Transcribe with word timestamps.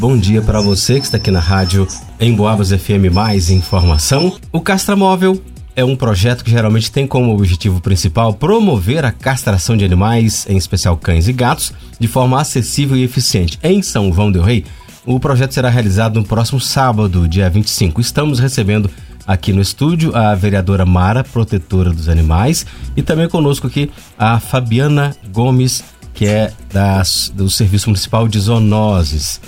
Bom 0.00 0.16
dia 0.16 0.40
para 0.40 0.62
você 0.62 0.98
que 0.98 1.04
está 1.04 1.18
aqui 1.18 1.30
na 1.30 1.40
rádio 1.40 1.86
em 2.18 2.34
Boabas 2.34 2.70
FM 2.70 3.12
Mais 3.12 3.50
Informação. 3.50 4.34
O 4.50 4.58
Castramóvel 4.58 5.38
é 5.76 5.84
um 5.84 5.94
projeto 5.94 6.42
que 6.42 6.50
geralmente 6.50 6.90
tem 6.90 7.06
como 7.06 7.34
objetivo 7.34 7.82
principal 7.82 8.32
promover 8.32 9.04
a 9.04 9.12
castração 9.12 9.76
de 9.76 9.84
animais, 9.84 10.46
em 10.48 10.56
especial 10.56 10.96
cães 10.96 11.28
e 11.28 11.34
gatos, 11.34 11.74
de 11.98 12.08
forma 12.08 12.40
acessível 12.40 12.96
e 12.96 13.02
eficiente. 13.02 13.58
Em 13.62 13.82
São 13.82 14.10
João 14.10 14.32
del 14.32 14.42
Rei, 14.42 14.64
o 15.04 15.20
projeto 15.20 15.52
será 15.52 15.68
realizado 15.68 16.18
no 16.18 16.24
próximo 16.24 16.58
sábado, 16.58 17.28
dia 17.28 17.50
25. 17.50 18.00
Estamos 18.00 18.38
recebendo 18.38 18.90
aqui 19.26 19.52
no 19.52 19.60
estúdio 19.60 20.16
a 20.16 20.34
vereadora 20.34 20.86
Mara, 20.86 21.22
protetora 21.22 21.90
dos 21.90 22.08
animais, 22.08 22.64
e 22.96 23.02
também 23.02 23.28
conosco 23.28 23.66
aqui 23.66 23.90
a 24.18 24.40
Fabiana 24.40 25.14
Gomes, 25.30 25.84
que 26.20 26.26
é 26.26 26.52
das, 26.70 27.32
do 27.34 27.48
Serviço 27.48 27.88
Municipal 27.88 28.28
de 28.28 28.38
Zoonoses. 28.38 29.40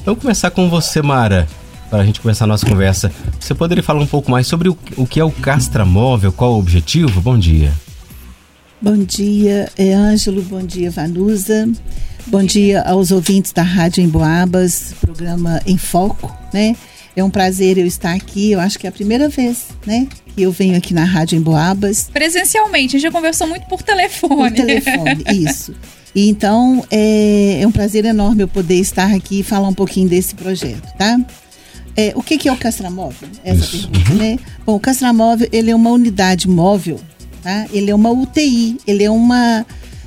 Então, 0.00 0.14
começar 0.14 0.48
com 0.52 0.70
você, 0.70 1.02
Mara, 1.02 1.48
para 1.90 2.04
a 2.04 2.06
gente 2.06 2.20
começar 2.20 2.44
a 2.44 2.46
nossa 2.46 2.64
conversa. 2.64 3.10
Você 3.40 3.52
poderia 3.52 3.82
falar 3.82 3.98
um 3.98 4.06
pouco 4.06 4.30
mais 4.30 4.46
sobre 4.46 4.68
o, 4.68 4.78
o 4.96 5.08
que 5.08 5.18
é 5.18 5.24
o 5.24 5.32
castramóvel, 5.32 6.30
qual 6.30 6.52
o 6.52 6.58
objetivo? 6.60 7.20
Bom 7.20 7.36
dia. 7.36 7.72
Bom 8.80 8.96
dia, 8.98 9.72
é 9.76 9.92
Ângelo, 9.92 10.40
bom 10.42 10.62
dia, 10.62 10.88
Vanusa. 10.88 11.68
Bom 12.28 12.44
dia 12.44 12.82
aos 12.82 13.10
ouvintes 13.10 13.50
da 13.50 13.62
Rádio 13.62 14.04
Emboabas, 14.04 14.94
programa 15.00 15.60
Em 15.66 15.76
Foco, 15.76 16.32
né? 16.54 16.76
É 17.16 17.24
um 17.24 17.30
prazer 17.30 17.76
eu 17.76 17.86
estar 17.86 18.14
aqui. 18.14 18.52
Eu 18.52 18.60
acho 18.60 18.78
que 18.78 18.86
é 18.86 18.88
a 18.88 18.92
primeira 18.92 19.28
vez, 19.28 19.66
né? 19.84 20.06
Que 20.36 20.42
eu 20.42 20.52
venho 20.52 20.76
aqui 20.76 20.94
na 20.94 21.02
Rádio 21.02 21.36
Emboabas. 21.36 22.08
Presencialmente, 22.12 22.94
a 22.94 23.00
gente 23.00 23.02
já 23.02 23.10
conversou 23.10 23.48
muito 23.48 23.66
por 23.66 23.82
telefone. 23.82 24.36
Por 24.36 24.52
telefone, 24.52 25.24
isso. 25.28 25.74
E 26.14 26.28
então 26.28 26.84
é, 26.90 27.60
é, 27.60 27.66
um 27.66 27.72
prazer 27.72 28.04
enorme 28.04 28.42
eu 28.42 28.48
poder 28.48 28.76
estar 28.76 29.14
aqui 29.14 29.40
e 29.40 29.42
falar 29.42 29.68
um 29.68 29.74
pouquinho 29.74 30.08
desse 30.08 30.34
projeto, 30.34 30.92
tá? 30.96 31.18
É, 31.96 32.12
o 32.16 32.22
que, 32.22 32.38
que 32.38 32.48
é 32.48 32.52
o 32.52 32.56
castramóvel? 32.56 33.28
Essa 33.44 33.64
Isso. 33.64 33.88
pergunta, 33.88 34.12
uhum. 34.12 34.18
né? 34.18 34.38
Bom, 34.64 34.74
o 34.76 34.80
castramóvel 34.80 35.48
ele 35.52 35.70
é 35.70 35.74
uma 35.74 35.90
unidade 35.90 36.48
móvel, 36.48 37.00
tá? 37.42 37.66
Ele 37.72 37.90
é 37.90 37.94
uma 37.94 38.10
UTI, 38.10 38.78
ele 38.86 39.04
é 39.04 39.10
uma 39.10 39.64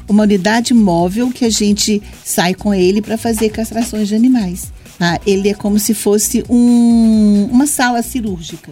uma 0.08 0.24
unidade 0.24 0.74
móvel 0.74 1.32
que 1.32 1.46
a 1.46 1.50
gente 1.50 2.02
sai 2.24 2.54
com 2.54 2.74
ele 2.74 3.02
para 3.02 3.18
fazer 3.18 3.50
castrações 3.50 4.08
de 4.08 4.16
animais. 4.16 4.72
Tá? 5.00 5.20
Ele 5.26 5.50
é 5.50 5.54
como 5.54 5.80
se 5.80 5.94
fosse 5.94 6.44
um, 6.50 7.48
uma 7.52 7.66
sala 7.66 8.02
cirúrgica. 8.02 8.72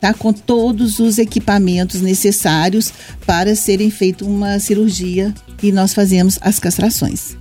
Tá, 0.00 0.12
com 0.12 0.32
todos 0.32 0.98
os 0.98 1.18
equipamentos 1.18 2.02
necessários 2.02 2.92
para 3.24 3.54
serem 3.54 3.90
feita 3.90 4.24
uma 4.26 4.58
cirurgia 4.58 5.32
e 5.62 5.72
nós 5.72 5.94
fazemos 5.94 6.38
as 6.42 6.58
castrações. 6.58 7.34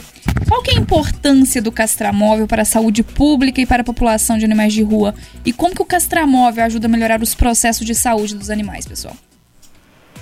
Qual 0.48 0.62
que 0.62 0.72
é 0.72 0.78
a 0.78 0.80
importância 0.80 1.62
do 1.62 1.72
castramóvel 1.72 2.48
para 2.48 2.62
a 2.62 2.66
saúde 2.66 3.04
pública 3.04 3.62
e 3.62 3.66
para 3.66 3.82
a 3.82 3.86
população 3.86 4.38
de 4.38 4.46
animais 4.46 4.74
de 4.74 4.82
rua? 4.82 5.14
E 5.46 5.54
como 5.54 5.76
que 5.76 5.82
o 5.82 5.86
castramóvel 5.86 6.64
ajuda 6.64 6.88
a 6.88 6.90
melhorar 6.90 7.22
os 7.22 7.36
processos 7.36 7.86
de 7.86 7.94
saúde 7.94 8.36
dos 8.36 8.50
animais, 8.50 8.86
pessoal? 8.86 9.16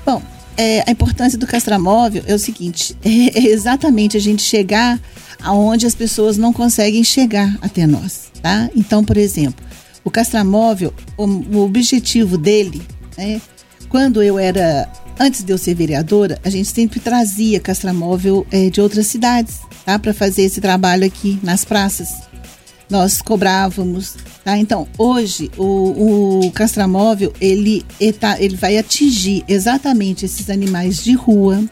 Bom, 0.06 0.22
é, 0.58 0.84
a 0.88 0.92
importância 0.92 1.38
do 1.38 1.48
castramóvel 1.48 2.24
é 2.28 2.34
o 2.34 2.40
seguinte: 2.40 2.96
é, 3.04 3.40
é 3.40 3.48
exatamente 3.48 4.18
a 4.18 4.20
gente 4.20 4.44
chegar 4.44 5.00
aonde 5.42 5.86
as 5.86 5.96
pessoas 5.96 6.38
não 6.38 6.54
conseguem 6.54 7.04
chegar 7.04 7.58
até 7.62 7.86
nós, 7.86 8.32
tá? 8.42 8.70
Então, 8.76 9.04
por 9.04 9.18
exemplo, 9.18 9.64
o 10.04 10.12
castramóvel, 10.12 10.94
o, 11.18 11.26
o 11.26 11.64
objetivo 11.64 12.38
dele, 12.38 12.82
né? 13.18 13.42
Quando 13.90 14.24
eu 14.24 14.40
era, 14.40 14.90
antes 15.20 15.44
de 15.44 15.52
eu 15.52 15.58
ser 15.58 15.76
vereadora, 15.76 16.40
a 16.44 16.50
gente 16.50 16.68
sempre 16.68 17.00
trazia 17.00 17.60
castramóvel 17.60 18.46
é, 18.52 18.70
de 18.70 18.82
outras 18.82 19.08
cidades, 19.08 19.60
tá? 19.86 20.00
Para 20.00 20.14
fazer 20.14 20.44
esse 20.44 20.60
trabalho 20.60 21.06
aqui 21.06 21.40
nas 21.44 21.64
praças. 21.64 22.24
Nós 22.90 23.22
cobrávamos, 23.22 24.16
tá? 24.44 24.58
Então, 24.58 24.88
hoje, 24.98 25.50
o, 25.58 26.48
o 26.48 26.52
castramóvel, 26.52 27.34
ele, 27.40 27.86
ele, 28.00 28.14
tá, 28.14 28.42
ele 28.42 28.56
vai 28.56 28.78
atingir 28.78 29.44
exatamente 29.48 30.26
esses 30.26 30.50
animais 30.50 31.04
de 31.04 31.14
rua, 31.14 31.64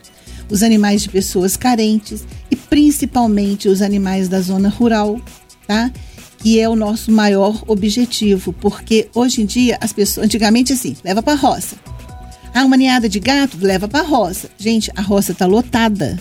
os 0.50 0.62
animais 0.64 1.02
de 1.02 1.10
pessoas 1.10 1.58
carentes 1.58 2.24
e 2.50 2.56
principalmente 2.56 3.68
os 3.68 3.82
animais 3.82 4.30
da 4.30 4.42
zona 4.42 4.70
rural, 4.70 5.20
tá? 5.68 5.92
Que 6.42 6.60
é 6.60 6.68
o 6.68 6.76
nosso 6.76 7.12
maior 7.12 7.64
objetivo, 7.68 8.52
porque 8.54 9.10
hoje 9.14 9.42
em 9.42 9.46
dia 9.46 9.78
as 9.80 9.94
pessoas, 9.94 10.26
antigamente 10.26 10.74
assim, 10.74 10.96
leva 11.04 11.22
para 11.22 11.36
roça. 11.36 11.76
Ah, 12.54 12.66
uma 12.66 12.76
ninhada 12.76 13.08
de 13.08 13.20
gato, 13.20 13.58
leva 13.60 13.88
para 13.88 14.06
roça. 14.06 14.50
Gente, 14.58 14.92
a 14.96 15.02
roça 15.02 15.34
tá 15.34 15.46
lotada. 15.46 16.20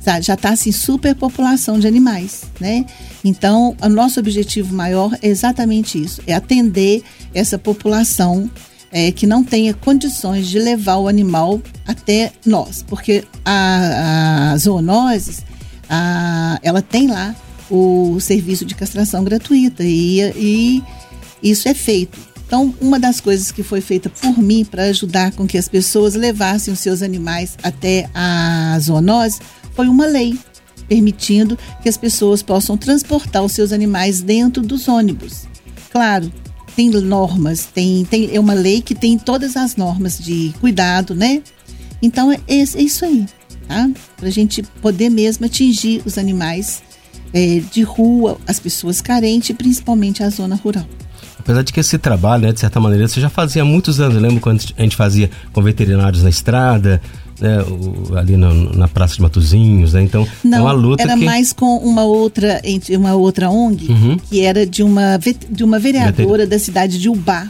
Sabe? 0.00 0.24
Já 0.24 0.34
está 0.34 0.50
assim 0.50 0.72
superpopulação 0.72 1.78
de 1.78 1.86
animais, 1.86 2.44
né? 2.58 2.86
Então, 3.22 3.76
o 3.82 3.88
nosso 3.88 4.18
objetivo 4.18 4.74
maior 4.74 5.16
é 5.20 5.28
exatamente 5.28 6.02
isso, 6.02 6.22
é 6.26 6.34
atender 6.34 7.02
essa 7.34 7.58
população 7.58 8.50
é, 8.90 9.12
que 9.12 9.26
não 9.26 9.44
tenha 9.44 9.74
condições 9.74 10.48
de 10.48 10.58
levar 10.58 10.96
o 10.96 11.06
animal 11.06 11.60
até 11.86 12.32
nós, 12.44 12.82
porque 12.86 13.24
a, 13.44 14.52
a 14.52 14.56
zoonoses, 14.56 15.42
a, 15.88 16.58
ela 16.62 16.82
tem 16.82 17.06
lá 17.06 17.34
o 17.70 18.18
serviço 18.20 18.64
de 18.64 18.74
castração 18.74 19.22
gratuita 19.22 19.84
e, 19.84 20.20
e 20.36 20.82
isso 21.42 21.68
é 21.68 21.74
feito. 21.74 22.18
Então, 22.46 22.74
uma 22.80 22.98
das 22.98 23.20
coisas 23.20 23.52
que 23.52 23.62
foi 23.62 23.80
feita 23.80 24.10
por 24.10 24.38
mim 24.38 24.64
para 24.64 24.84
ajudar 24.84 25.30
com 25.32 25.46
que 25.46 25.56
as 25.56 25.68
pessoas 25.68 26.14
levassem 26.14 26.74
os 26.74 26.80
seus 26.80 27.00
animais 27.00 27.56
até 27.62 28.10
a 28.12 28.76
zoonose 28.80 29.38
foi 29.72 29.86
uma 29.86 30.04
lei 30.04 30.36
permitindo 30.88 31.56
que 31.80 31.88
as 31.88 31.96
pessoas 31.96 32.42
possam 32.42 32.76
transportar 32.76 33.44
os 33.44 33.52
seus 33.52 33.72
animais 33.72 34.20
dentro 34.20 34.62
dos 34.62 34.88
ônibus. 34.88 35.46
Claro, 35.92 36.32
tem 36.74 36.90
normas, 36.90 37.66
tem, 37.66 38.04
tem 38.04 38.34
é 38.34 38.40
uma 38.40 38.54
lei 38.54 38.82
que 38.82 38.96
tem 38.96 39.16
todas 39.16 39.56
as 39.56 39.76
normas 39.76 40.18
de 40.18 40.52
cuidado, 40.60 41.14
né? 41.14 41.42
Então 42.02 42.32
é, 42.32 42.40
é 42.48 42.82
isso 42.82 43.04
aí, 43.04 43.26
tá? 43.68 43.88
Para 44.16 44.26
a 44.26 44.32
gente 44.32 44.62
poder 44.82 45.08
mesmo 45.08 45.46
atingir 45.46 46.02
os 46.04 46.18
animais 46.18 46.82
é, 47.32 47.60
de 47.70 47.82
rua, 47.82 48.38
as 48.46 48.58
pessoas 48.58 49.00
carentes, 49.00 49.54
principalmente 49.56 50.22
a 50.22 50.30
zona 50.30 50.56
rural. 50.56 50.86
Apesar 51.38 51.62
de 51.62 51.72
que 51.72 51.80
esse 51.80 51.96
trabalho, 51.98 52.42
né, 52.44 52.52
de 52.52 52.60
certa 52.60 52.78
maneira, 52.78 53.08
você 53.08 53.20
já 53.20 53.30
fazia 53.30 53.62
há 53.62 53.64
muitos 53.64 53.98
anos. 53.98 54.14
Eu 54.14 54.20
lembro 54.20 54.40
quando 54.40 54.62
a 54.76 54.82
gente 54.82 54.94
fazia 54.94 55.30
com 55.52 55.62
veterinários 55.62 56.22
na 56.22 56.28
estrada, 56.28 57.00
né, 57.40 57.62
o, 57.62 58.16
ali 58.16 58.36
no, 58.36 58.76
na 58.76 58.86
Praça 58.86 59.14
de 59.16 59.22
Matozinhos, 59.22 59.94
né? 59.94 60.02
Então, 60.02 60.28
Não, 60.44 60.58
é 60.58 60.60
uma 60.60 60.72
luta 60.72 61.02
era 61.02 61.16
que... 61.16 61.24
mais 61.24 61.52
com 61.52 61.78
uma 61.78 62.04
outra, 62.04 62.60
uma 62.90 63.14
outra 63.14 63.50
ONG, 63.50 63.88
uhum. 63.88 64.16
que 64.18 64.42
era 64.42 64.66
de 64.66 64.82
uma, 64.82 65.18
de 65.50 65.64
uma 65.64 65.78
vereadora 65.78 66.46
da 66.46 66.58
cidade 66.58 66.98
de 66.98 67.08
Ubá, 67.08 67.48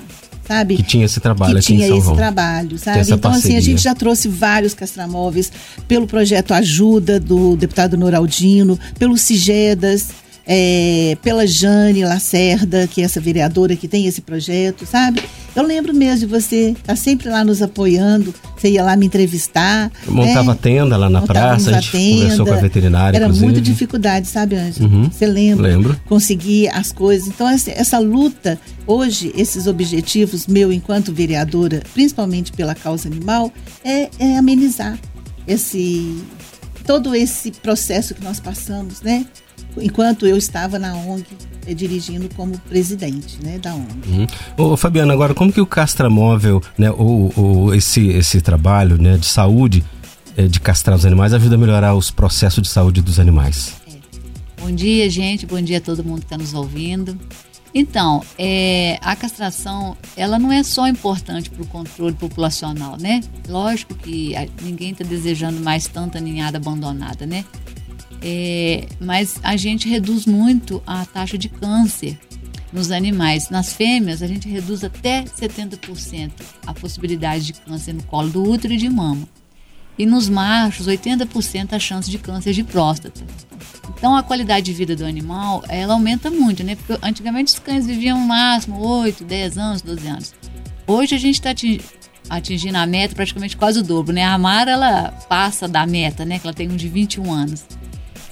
sabe? 0.50 0.76
Que 0.76 0.82
tinha 0.82 1.04
esse 1.04 1.20
trabalho 1.20 1.52
que 1.52 1.58
aqui 1.58 1.66
tinha 1.68 1.86
em 1.86 1.88
São 1.88 1.96
esse 1.98 2.04
João. 2.06 2.16
trabalho, 2.16 2.76
sabe? 2.76 3.00
Então, 3.02 3.18
parceria. 3.18 3.56
assim, 3.56 3.56
a 3.56 3.60
gente 3.60 3.82
já 3.82 3.94
trouxe 3.94 4.28
vários 4.28 4.74
castramóveis 4.74 5.52
pelo 5.86 6.08
projeto 6.08 6.52
Ajuda 6.52 7.20
do 7.20 7.56
deputado 7.56 7.96
Noraldino, 7.96 8.78
pelo 8.98 9.16
Sigedas, 9.16 10.08
é, 10.46 11.16
pela 11.22 11.46
Jane 11.46 12.04
Lacerda, 12.04 12.86
que 12.86 13.00
é 13.00 13.04
essa 13.04 13.20
vereadora 13.20 13.76
que 13.76 13.88
tem 13.88 14.06
esse 14.06 14.20
projeto, 14.20 14.86
sabe? 14.86 15.22
Eu 15.54 15.64
lembro 15.64 15.92
mesmo 15.92 16.20
de 16.20 16.26
você 16.26 16.70
estar 16.70 16.82
tá 16.84 16.96
sempre 16.96 17.28
lá 17.28 17.44
nos 17.44 17.60
apoiando, 17.60 18.32
você 18.56 18.70
ia 18.70 18.84
lá 18.84 18.96
me 18.96 19.06
entrevistar. 19.06 19.90
Eu 20.06 20.12
montava 20.12 20.52
né? 20.52 20.58
tenda 20.62 20.96
lá 20.96 21.10
na 21.10 21.22
praça, 21.22 21.70
a 21.70 21.80
gente 21.80 21.90
tenda. 21.90 22.22
conversou 22.22 22.46
com 22.46 22.52
a 22.52 22.56
veterinária, 22.56 23.16
Era 23.16 23.24
inclusive. 23.26 23.46
muita 23.46 23.60
dificuldade, 23.60 24.28
sabe, 24.28 24.56
Ângela? 24.56 24.88
Uhum, 24.88 25.10
você 25.10 25.26
lembra? 25.26 25.68
Lembro. 25.68 26.00
Conseguir 26.08 26.68
as 26.68 26.92
coisas. 26.92 27.26
Então, 27.26 27.48
essa, 27.48 27.70
essa 27.72 27.98
luta, 27.98 28.60
hoje, 28.86 29.32
esses 29.36 29.66
objetivos 29.66 30.46
meu 30.46 30.72
enquanto 30.72 31.12
vereadora, 31.12 31.82
principalmente 31.92 32.52
pela 32.52 32.74
causa 32.74 33.08
animal, 33.08 33.52
é, 33.84 34.08
é 34.18 34.38
amenizar 34.38 34.98
esse 35.48 36.22
todo 36.86 37.14
esse 37.14 37.50
processo 37.50 38.14
que 38.14 38.24
nós 38.24 38.40
passamos, 38.40 39.00
né? 39.00 39.24
Enquanto 39.78 40.26
eu 40.26 40.36
estava 40.36 40.78
na 40.78 40.94
ONG 40.94 41.26
eh, 41.66 41.74
dirigindo 41.74 42.28
como 42.34 42.58
presidente 42.60 43.38
né, 43.42 43.58
da 43.58 43.74
ONG. 43.74 44.08
Uhum. 44.08 44.26
Ô, 44.56 44.76
Fabiana, 44.76 45.12
agora 45.12 45.34
como 45.34 45.52
que 45.52 45.60
o 45.60 45.66
castramóvel, 45.66 46.62
né, 46.78 46.90
ou, 46.90 47.32
ou 47.36 47.74
esse, 47.74 48.08
esse 48.08 48.40
trabalho 48.40 49.00
né, 49.00 49.16
de 49.16 49.26
saúde 49.26 49.84
é, 50.36 50.46
de 50.46 50.60
castrar 50.60 50.96
os 50.96 51.04
animais 51.04 51.32
ajuda 51.34 51.54
a 51.56 51.58
melhorar 51.58 51.94
os 51.94 52.10
processos 52.10 52.62
de 52.62 52.68
saúde 52.68 53.02
dos 53.02 53.18
animais? 53.18 53.74
É. 53.86 54.62
Bom 54.62 54.72
dia, 54.72 55.08
gente. 55.10 55.46
Bom 55.46 55.60
dia 55.60 55.78
a 55.78 55.80
todo 55.80 56.04
mundo 56.04 56.20
que 56.20 56.26
está 56.26 56.38
nos 56.38 56.54
ouvindo. 56.54 57.18
Então, 57.72 58.22
é, 58.36 58.98
a 59.00 59.14
castração, 59.14 59.96
ela 60.16 60.38
não 60.38 60.50
é 60.50 60.62
só 60.62 60.88
importante 60.88 61.48
para 61.50 61.62
o 61.62 61.66
controle 61.66 62.14
populacional, 62.14 62.96
né? 62.98 63.20
Lógico 63.48 63.94
que 63.94 64.34
ninguém 64.62 64.90
está 64.90 65.04
desejando 65.04 65.60
mais 65.60 65.86
tanta 65.86 66.20
ninhada 66.20 66.58
abandonada, 66.58 67.26
né? 67.26 67.44
É, 68.22 68.86
mas 69.00 69.40
a 69.42 69.56
gente 69.56 69.88
reduz 69.88 70.26
muito 70.26 70.82
a 70.86 71.04
taxa 71.06 71.38
de 71.38 71.48
câncer 71.48 72.18
nos 72.72 72.90
animais. 72.90 73.50
Nas 73.50 73.72
fêmeas, 73.72 74.22
a 74.22 74.26
gente 74.26 74.48
reduz 74.48 74.84
até 74.84 75.24
70% 75.24 76.30
a 76.66 76.74
possibilidade 76.74 77.46
de 77.46 77.52
câncer 77.54 77.92
no 77.92 78.02
colo 78.02 78.28
do 78.30 78.42
útero 78.42 78.74
e 78.74 78.76
de 78.76 78.88
mama. 78.88 79.26
E 79.98 80.06
nos 80.06 80.28
machos, 80.28 80.86
80% 80.86 81.72
a 81.72 81.78
chance 81.78 82.10
de 82.10 82.18
câncer 82.18 82.52
de 82.52 82.64
próstata. 82.64 83.22
Então 83.90 84.16
a 84.16 84.22
qualidade 84.22 84.66
de 84.66 84.72
vida 84.72 84.96
do 84.96 85.04
animal, 85.04 85.62
ela 85.68 85.92
aumenta 85.94 86.30
muito, 86.30 86.64
né? 86.64 86.74
Porque 86.74 86.98
antigamente 87.06 87.52
os 87.52 87.58
cães 87.58 87.86
viviam 87.86 88.18
no 88.18 88.26
máximo 88.26 88.80
8, 88.80 89.24
10 89.24 89.58
anos, 89.58 89.82
12 89.82 90.08
anos. 90.08 90.34
Hoje 90.86 91.14
a 91.14 91.18
gente 91.18 91.34
está 91.34 91.50
atingindo 92.30 92.78
a 92.78 92.86
meta 92.86 93.14
praticamente 93.14 93.56
quase 93.56 93.80
o 93.80 93.82
dobro, 93.82 94.14
né? 94.14 94.24
A 94.24 94.38
Mara, 94.38 94.70
ela 94.70 95.10
passa 95.28 95.68
da 95.68 95.86
meta, 95.86 96.24
né? 96.24 96.38
Que 96.38 96.46
ela 96.46 96.54
tem 96.54 96.70
um 96.70 96.76
de 96.76 96.88
21 96.88 97.30
anos. 97.30 97.66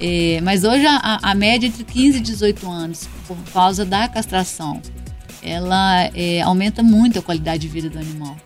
É, 0.00 0.40
mas 0.42 0.64
hoje 0.64 0.86
a, 0.86 1.18
a, 1.22 1.34
média 1.34 1.66
é 1.66 1.68
entre 1.68 1.82
15 1.84 2.18
e 2.18 2.20
18 2.20 2.70
anos, 2.70 3.08
por 3.26 3.36
causa 3.52 3.84
da 3.84 4.06
castração, 4.06 4.80
ela 5.42 6.08
é, 6.14 6.40
aumenta 6.42 6.82
muito 6.82 7.18
a 7.18 7.22
qualidade 7.22 7.62
de 7.62 7.68
vida 7.68 7.90
do 7.90 7.98
animal. 7.98 8.36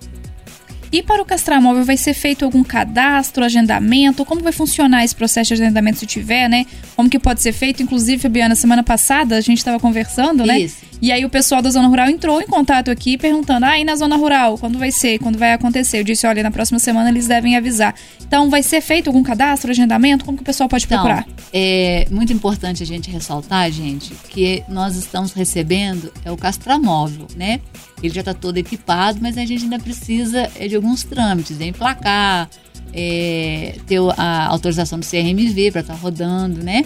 E 0.90 1.02
para 1.02 1.22
o 1.22 1.24
castramóvel 1.24 1.84
vai 1.84 1.96
ser 1.96 2.12
feito 2.12 2.44
algum 2.44 2.62
cadastro, 2.62 3.44
agendamento? 3.44 4.26
Como 4.26 4.42
vai 4.42 4.52
funcionar 4.52 5.04
esse 5.04 5.14
processo 5.14 5.54
de 5.54 5.62
agendamento 5.62 5.98
se 5.98 6.06
tiver, 6.06 6.48
né? 6.48 6.66
Como 6.94 7.08
que 7.08 7.18
pode 7.18 7.40
ser 7.40 7.52
feito? 7.52 7.82
Inclusive, 7.82 8.20
Fabiana, 8.20 8.54
semana 8.54 8.82
passada 8.82 9.36
a 9.36 9.40
gente 9.40 9.58
estava 9.58 9.80
conversando, 9.80 10.44
né? 10.44 10.60
Isso. 10.60 10.91
E 11.02 11.10
aí 11.10 11.24
o 11.24 11.28
pessoal 11.28 11.60
da 11.60 11.68
Zona 11.68 11.88
Rural 11.88 12.08
entrou 12.08 12.40
em 12.40 12.46
contato 12.46 12.88
aqui 12.88 13.18
perguntando: 13.18 13.66
ah, 13.66 13.76
e 13.76 13.84
na 13.84 13.96
Zona 13.96 14.14
Rural, 14.14 14.56
quando 14.56 14.78
vai 14.78 14.92
ser? 14.92 15.18
Quando 15.18 15.36
vai 15.36 15.52
acontecer? 15.52 15.98
Eu 15.98 16.04
disse: 16.04 16.28
olha, 16.28 16.44
na 16.44 16.50
próxima 16.52 16.78
semana 16.78 17.08
eles 17.10 17.26
devem 17.26 17.56
avisar. 17.56 17.92
Então, 18.24 18.48
vai 18.48 18.62
ser 18.62 18.80
feito 18.80 19.08
algum 19.08 19.20
cadastro, 19.20 19.72
agendamento? 19.72 20.24
Como 20.24 20.38
que 20.38 20.42
o 20.44 20.46
pessoal 20.46 20.68
pode 20.68 20.84
então, 20.84 21.02
procurar? 21.02 21.26
É 21.52 22.06
muito 22.08 22.32
importante 22.32 22.84
a 22.84 22.86
gente 22.86 23.10
ressaltar, 23.10 23.68
gente, 23.72 24.14
que 24.28 24.62
nós 24.68 24.94
estamos 24.94 25.32
recebendo 25.32 26.12
é 26.24 26.30
o 26.30 26.36
castramóvel, 26.36 27.26
né? 27.34 27.60
Ele 28.00 28.14
já 28.14 28.20
está 28.20 28.32
todo 28.32 28.56
equipado, 28.56 29.18
mas 29.20 29.36
a 29.36 29.44
gente 29.44 29.64
ainda 29.64 29.80
precisa 29.80 30.48
é, 30.54 30.68
de 30.68 30.76
alguns 30.76 31.02
trâmites, 31.02 31.60
é 31.60 31.64
emplacar, 31.64 32.48
é, 32.94 33.74
ter 33.88 33.98
a 34.16 34.46
autorização 34.46 35.00
do 35.00 35.04
CRMV 35.04 35.72
para 35.72 35.80
estar 35.80 35.94
tá 35.94 35.98
rodando, 35.98 36.62
né? 36.62 36.84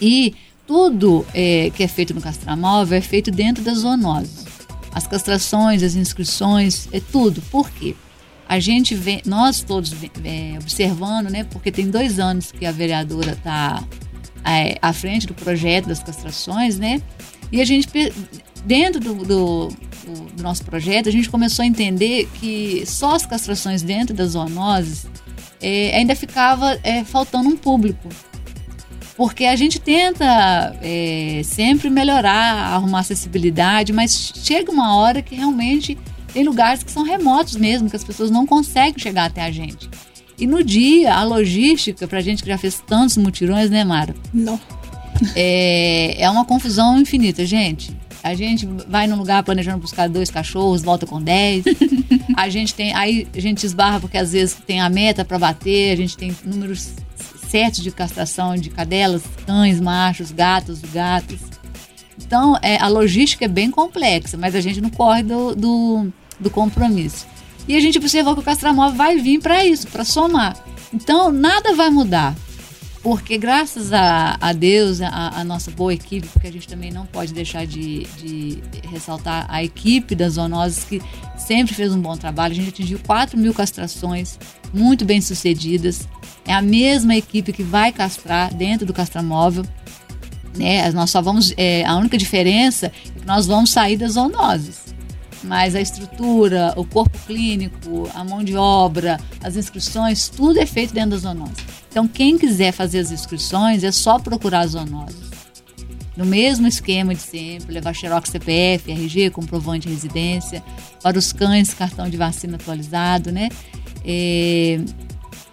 E 0.00 0.32
tudo 0.66 1.24
é, 1.32 1.70
que 1.70 1.82
é 1.82 1.88
feito 1.88 2.12
no 2.12 2.20
castramóvel 2.20 2.98
é 2.98 3.00
feito 3.00 3.30
dentro 3.30 3.62
das 3.62 3.78
zoonoses. 3.78 4.44
As 4.92 5.06
castrações, 5.06 5.82
as 5.82 5.94
inscrições, 5.94 6.88
é 6.92 7.00
tudo. 7.00 7.40
Por 7.42 7.70
quê? 7.70 7.94
A 8.48 8.58
gente 8.58 8.94
vê, 8.94 9.20
nós 9.26 9.62
todos 9.62 9.92
é, 10.24 10.56
observando, 10.60 11.28
né? 11.28 11.44
Porque 11.44 11.70
tem 11.70 11.90
dois 11.90 12.18
anos 12.18 12.50
que 12.52 12.64
a 12.64 12.72
vereadora 12.72 13.32
está 13.32 13.82
é, 14.44 14.78
à 14.80 14.92
frente 14.92 15.26
do 15.26 15.34
projeto 15.34 15.86
das 15.88 16.02
castrações, 16.02 16.78
né? 16.78 17.02
E 17.50 17.60
a 17.60 17.64
gente, 17.64 17.88
dentro 18.64 19.00
do, 19.00 19.14
do, 19.14 19.68
do, 19.68 20.42
nosso 20.42 20.64
projeto, 20.64 21.08
a 21.08 21.12
gente 21.12 21.28
começou 21.28 21.62
a 21.62 21.66
entender 21.66 22.28
que 22.40 22.84
só 22.86 23.14
as 23.14 23.26
castrações 23.26 23.82
dentro 23.82 24.14
das 24.14 24.30
zoonoses 24.30 25.06
é, 25.60 25.96
ainda 25.96 26.14
ficava 26.14 26.78
é, 26.82 27.04
faltando 27.04 27.48
um 27.48 27.56
público 27.56 28.08
porque 29.16 29.44
a 29.46 29.56
gente 29.56 29.80
tenta 29.80 30.76
é, 30.82 31.40
sempre 31.42 31.88
melhorar, 31.88 32.74
arrumar 32.74 33.00
acessibilidade, 33.00 33.92
mas 33.92 34.32
chega 34.36 34.70
uma 34.70 34.96
hora 34.96 35.22
que 35.22 35.34
realmente 35.34 35.96
tem 36.32 36.44
lugares 36.44 36.82
que 36.82 36.92
são 36.92 37.02
remotos 37.02 37.56
mesmo, 37.56 37.88
que 37.88 37.96
as 37.96 38.04
pessoas 38.04 38.30
não 38.30 38.46
conseguem 38.46 38.98
chegar 38.98 39.24
até 39.24 39.42
a 39.42 39.50
gente. 39.50 39.88
E 40.38 40.46
no 40.46 40.62
dia, 40.62 41.14
a 41.14 41.24
logística, 41.24 42.06
pra 42.06 42.20
gente 42.20 42.42
que 42.42 42.48
já 42.48 42.58
fez 42.58 42.82
tantos 42.86 43.16
mutirões, 43.16 43.70
né, 43.70 43.84
Mara? 43.84 44.14
Não. 44.34 44.60
É, 45.34 46.22
é 46.22 46.28
uma 46.28 46.44
confusão 46.44 47.00
infinita, 47.00 47.46
gente. 47.46 47.96
A 48.22 48.34
gente 48.34 48.68
vai 48.86 49.06
num 49.06 49.16
lugar 49.16 49.42
planejando 49.44 49.78
buscar 49.78 50.10
dois 50.10 50.30
cachorros, 50.30 50.82
volta 50.82 51.06
com 51.06 51.22
dez. 51.22 51.64
a 52.36 52.50
gente 52.50 52.74
tem. 52.74 52.92
Aí 52.94 53.26
a 53.34 53.40
gente 53.40 53.64
esbarra 53.64 53.98
porque 53.98 54.18
às 54.18 54.32
vezes 54.32 54.58
tem 54.66 54.80
a 54.80 54.90
meta 54.90 55.24
para 55.24 55.38
bater, 55.38 55.92
a 55.92 55.96
gente 55.96 56.18
tem 56.18 56.36
números 56.44 56.90
certos 57.56 57.82
de 57.82 57.90
castração 57.90 58.54
de 58.54 58.68
cadelas, 58.68 59.22
cães, 59.46 59.80
machos, 59.80 60.30
gatos, 60.30 60.82
gatos. 60.92 61.38
Então, 62.22 62.58
é, 62.60 62.76
a 62.76 62.86
logística 62.86 63.46
é 63.46 63.48
bem 63.48 63.70
complexa, 63.70 64.36
mas 64.36 64.54
a 64.54 64.60
gente 64.60 64.78
não 64.78 64.90
corre 64.90 65.22
do, 65.22 65.54
do, 65.54 66.12
do 66.38 66.50
compromisso. 66.50 67.26
E 67.66 67.74
a 67.74 67.80
gente 67.80 67.96
observou 67.96 68.34
que 68.34 68.40
o 68.40 68.44
castramóvel 68.44 68.94
vai 68.94 69.16
vir 69.16 69.40
para 69.40 69.64
isso, 69.64 69.86
para 69.86 70.04
somar. 70.04 70.54
Então, 70.92 71.32
nada 71.32 71.74
vai 71.74 71.88
mudar. 71.88 72.36
Porque 73.06 73.38
graças 73.38 73.92
a, 73.92 74.36
a 74.40 74.52
Deus, 74.52 75.00
a, 75.00 75.38
a, 75.38 75.44
nossa 75.44 75.70
boa 75.70 75.94
equipe, 75.94 76.26
porque 76.26 76.48
a 76.48 76.52
gente 76.52 76.66
também 76.66 76.90
não 76.90 77.06
pode 77.06 77.32
deixar 77.32 77.64
de, 77.64 78.02
de 78.18 78.60
ressaltar 78.82 79.46
a 79.48 79.62
equipe 79.62 80.12
das 80.12 80.32
zoonoses 80.32 80.82
que 80.82 81.00
sempre 81.38 81.72
fez 81.72 81.92
um 81.92 82.00
bom 82.00 82.16
trabalho. 82.16 82.50
A 82.50 82.56
gente 82.56 82.70
atingiu 82.70 82.98
4 83.06 83.38
mil 83.38 83.54
castrações 83.54 84.36
muito 84.74 85.04
bem 85.04 85.20
sucedidas. 85.20 86.08
É 86.44 86.52
a 86.52 86.60
mesma 86.60 87.14
equipe 87.14 87.52
que 87.52 87.62
vai 87.62 87.92
castrar 87.92 88.52
dentro 88.52 88.84
do 88.84 88.92
castramóvel. 88.92 89.64
Né? 90.58 90.90
Nós 90.90 91.08
só 91.10 91.22
vamos. 91.22 91.54
É, 91.56 91.84
a 91.84 91.94
única 91.94 92.18
diferença 92.18 92.86
é 92.86 93.20
que 93.20 93.24
nós 93.24 93.46
vamos 93.46 93.70
sair 93.70 93.96
das 93.96 94.14
zoonoses 94.14 94.85
mas 95.46 95.74
a 95.74 95.80
estrutura, 95.80 96.74
o 96.76 96.84
corpo 96.84 97.16
clínico, 97.26 98.10
a 98.14 98.24
mão 98.24 98.42
de 98.42 98.56
obra, 98.56 99.18
as 99.42 99.56
inscrições, 99.56 100.28
tudo 100.28 100.58
é 100.58 100.66
feito 100.66 100.92
dentro 100.92 101.10
da 101.10 101.16
zoonose. 101.16 101.52
Então, 101.90 102.06
quem 102.06 102.36
quiser 102.36 102.72
fazer 102.72 102.98
as 102.98 103.10
inscrições 103.10 103.84
é 103.84 103.92
só 103.92 104.18
procurar 104.18 104.60
a 104.60 104.66
zoonose. 104.66 105.26
No 106.16 106.24
mesmo 106.24 106.66
esquema 106.66 107.14
de 107.14 107.20
sempre, 107.20 107.72
levar 107.72 107.94
xerox 107.94 108.30
CPF, 108.30 108.90
RG, 108.90 109.30
comprovante 109.30 109.86
de 109.86 109.94
residência, 109.94 110.62
para 111.02 111.18
os 111.18 111.32
cães, 111.32 111.74
cartão 111.74 112.08
de 112.08 112.16
vacina 112.16 112.56
atualizado, 112.56 113.30
né? 113.30 113.48
É, 114.04 114.80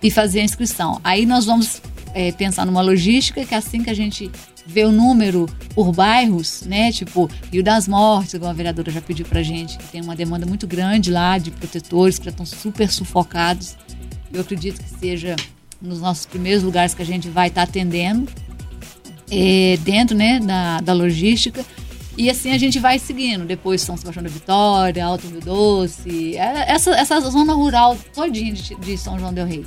e 0.02 0.10
fazer 0.10 0.40
a 0.40 0.44
inscrição. 0.44 1.00
Aí 1.04 1.26
nós 1.26 1.46
vamos 1.46 1.82
é, 2.14 2.32
pensar 2.32 2.66
numa 2.66 2.82
logística 2.82 3.46
que 3.46 3.56
assim 3.56 3.84
que 3.84 3.90
a 3.90 3.94
gente 3.94 4.32
vê 4.66 4.86
o 4.86 4.92
número 4.92 5.48
por 5.74 5.92
bairros, 5.92 6.64
né? 6.64 6.92
Tipo, 6.92 7.30
Rio 7.52 7.64
das 7.64 7.88
Mortes, 7.88 8.34
como 8.34 8.50
a 8.50 8.54
vereadora 8.54 8.92
já 8.92 9.02
pediu 9.02 9.26
pra 9.26 9.44
gente, 9.44 9.78
que 9.78 9.86
tem 9.86 10.02
uma 10.02 10.16
demanda 10.16 10.46
muito 10.46 10.66
grande 10.66 11.12
lá 11.12 11.38
de 11.38 11.52
protetores 11.52 12.18
que 12.18 12.26
já 12.26 12.32
estão 12.32 12.46
super 12.46 12.90
sufocados. 12.90 13.76
Eu 14.32 14.42
acredito 14.42 14.82
que 14.82 14.90
seja 14.90 15.36
nos 15.82 16.00
nossos 16.00 16.26
primeiros 16.26 16.64
lugares 16.64 16.94
que 16.94 17.02
a 17.02 17.06
gente 17.06 17.28
vai 17.28 17.50
estar 17.50 17.66
tá 17.66 17.70
atendendo, 17.70 18.32
é, 19.30 19.78
dentro 19.82 20.16
né, 20.16 20.40
da, 20.40 20.80
da 20.80 20.94
logística. 20.94 21.64
E 22.18 22.30
assim 22.30 22.52
a 22.52 22.58
gente 22.58 22.80
vai 22.80 23.00
seguindo. 23.00 23.44
Depois 23.46 23.82
São 23.82 23.98
Sebastião 23.98 24.24
da 24.24 24.30
Vitória, 24.30 25.04
Alto 25.04 25.28
Rio 25.28 25.42
Doce, 25.42 26.38
é, 26.38 26.72
essa, 26.72 26.92
essa 26.92 27.20
zona 27.20 27.54
rural 27.54 27.98
todinha 28.14 28.54
de, 28.54 28.76
de 28.76 28.98
São 28.98 29.20
João 29.20 29.34
del 29.34 29.48
Rei. 29.48 29.66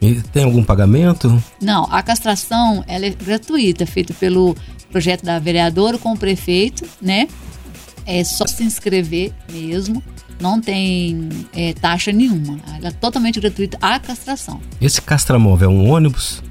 E 0.00 0.14
tem 0.14 0.44
algum 0.44 0.62
pagamento? 0.62 1.42
Não, 1.60 1.84
a 1.90 2.02
castração 2.02 2.84
ela 2.86 3.06
é 3.06 3.10
gratuita, 3.10 3.86
feita 3.86 4.12
pelo 4.14 4.56
projeto 4.90 5.24
da 5.24 5.38
vereadora 5.38 5.98
com 5.98 6.12
o 6.12 6.16
prefeito, 6.16 6.86
né? 7.00 7.28
É 8.04 8.22
só 8.22 8.46
se 8.46 8.62
inscrever 8.62 9.32
mesmo 9.50 10.02
não 10.40 10.60
tem 10.60 11.28
é, 11.54 11.72
taxa 11.72 12.12
nenhuma. 12.12 12.58
Ela 12.76 12.88
é 12.88 12.90
totalmente 12.90 13.40
gratuita 13.40 13.78
a 13.80 13.98
castração. 13.98 14.60
Esse 14.80 15.00
castramóvel 15.00 15.70
é 15.70 15.72
um 15.72 15.90
ônibus? 15.90 16.42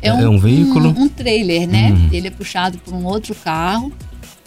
É, 0.00 0.08
é 0.08 0.14
um, 0.14 0.20
é 0.20 0.28
um 0.28 0.38
veículo? 0.38 0.90
Um, 0.90 1.02
um, 1.02 1.08
trailer, 1.08 1.68
né? 1.68 1.90
Uhum. 1.90 2.08
Ele 2.12 2.28
é 2.28 2.30
puxado 2.30 2.78
por 2.78 2.94
um 2.94 3.04
outro 3.04 3.34
carro. 3.34 3.92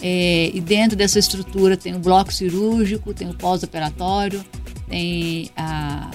É, 0.02 0.50
e 0.54 0.60
dentro 0.60 0.98
dessa 0.98 1.20
estrutura 1.20 1.78
tem 1.78 1.96
o 1.96 2.00
bloco 2.00 2.34
cirúrgico, 2.34 3.14
tem 3.14 3.30
o 3.30 3.36
pós-operatório, 3.36 4.44
tem 4.90 5.52
a. 5.56 6.10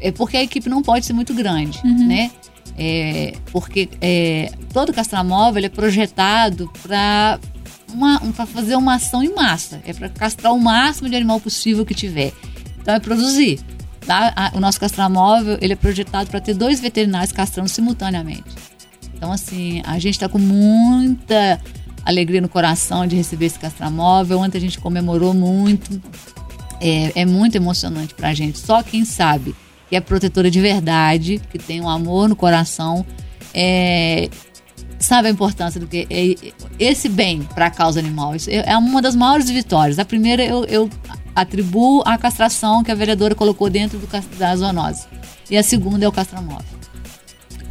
É 0.00 0.10
porque 0.10 0.36
a 0.36 0.42
equipe 0.42 0.68
não 0.68 0.82
pode 0.82 1.06
ser 1.06 1.12
muito 1.12 1.32
grande, 1.34 1.80
uhum. 1.84 2.06
né? 2.06 2.30
É, 2.78 3.34
porque 3.52 3.88
é, 4.00 4.52
todo 4.72 4.92
castramóvel 4.92 5.64
é 5.64 5.68
projetado 5.68 6.70
para 6.82 7.38
para 8.34 8.44
fazer 8.44 8.76
uma 8.76 8.96
ação 8.96 9.22
em 9.22 9.32
massa, 9.32 9.80
é 9.86 9.92
para 9.92 10.08
castrar 10.08 10.52
o 10.52 10.60
máximo 10.60 11.08
de 11.08 11.16
animal 11.16 11.40
possível 11.40 11.86
que 11.86 11.94
tiver. 11.94 12.32
Então 12.80 12.94
é 12.94 13.00
produzir. 13.00 13.60
Tá? 14.04 14.52
O 14.54 14.60
nosso 14.60 14.78
castramóvel 14.78 15.56
ele 15.62 15.72
é 15.72 15.76
projetado 15.76 16.28
para 16.28 16.40
ter 16.40 16.54
dois 16.54 16.78
veterinários 16.78 17.32
castrando 17.32 17.68
simultaneamente. 17.68 18.44
Então 19.14 19.32
assim 19.32 19.80
a 19.86 19.98
gente 19.98 20.14
está 20.14 20.28
com 20.28 20.38
muita 20.38 21.58
alegria 22.04 22.40
no 22.40 22.48
coração 22.48 23.06
de 23.06 23.16
receber 23.16 23.46
esse 23.46 23.58
castramóvel. 23.58 24.40
Ontem 24.40 24.58
a 24.58 24.60
gente 24.60 24.78
comemorou 24.78 25.32
muito. 25.32 26.00
É, 26.80 27.22
é 27.22 27.24
muito 27.24 27.56
emocionante 27.56 28.14
para 28.14 28.28
a 28.28 28.34
gente. 28.34 28.58
Só 28.58 28.82
quem 28.82 29.04
sabe 29.04 29.54
que 29.88 29.96
é 29.96 30.00
protetora 30.00 30.50
de 30.50 30.60
verdade, 30.60 31.40
que 31.50 31.58
tem 31.58 31.80
um 31.80 31.88
amor 31.88 32.28
no 32.28 32.36
coração, 32.36 33.04
é, 33.54 34.28
sabe 34.98 35.28
a 35.28 35.30
importância 35.30 35.80
do 35.80 35.86
que 35.86 36.06
é 36.10 36.52
esse 36.78 37.08
bem 37.08 37.42
para 37.42 37.66
a 37.66 37.70
causa 37.70 37.98
animal. 37.98 38.34
Isso 38.34 38.50
é, 38.50 38.64
é 38.66 38.76
uma 38.76 39.00
das 39.00 39.14
maiores 39.14 39.48
vitórias. 39.48 39.98
A 39.98 40.04
primeira 40.04 40.44
eu, 40.44 40.64
eu 40.64 40.90
atribuo 41.34 42.02
à 42.04 42.16
castração 42.18 42.82
que 42.82 42.90
a 42.90 42.94
vereadora 42.94 43.34
colocou 43.34 43.68
dentro 43.68 43.98
do, 43.98 44.06
da 44.38 44.56
zoonose. 44.56 45.06
E 45.50 45.56
a 45.56 45.62
segunda 45.62 46.04
é 46.04 46.08
o 46.08 46.12
castramóvel. 46.12 46.75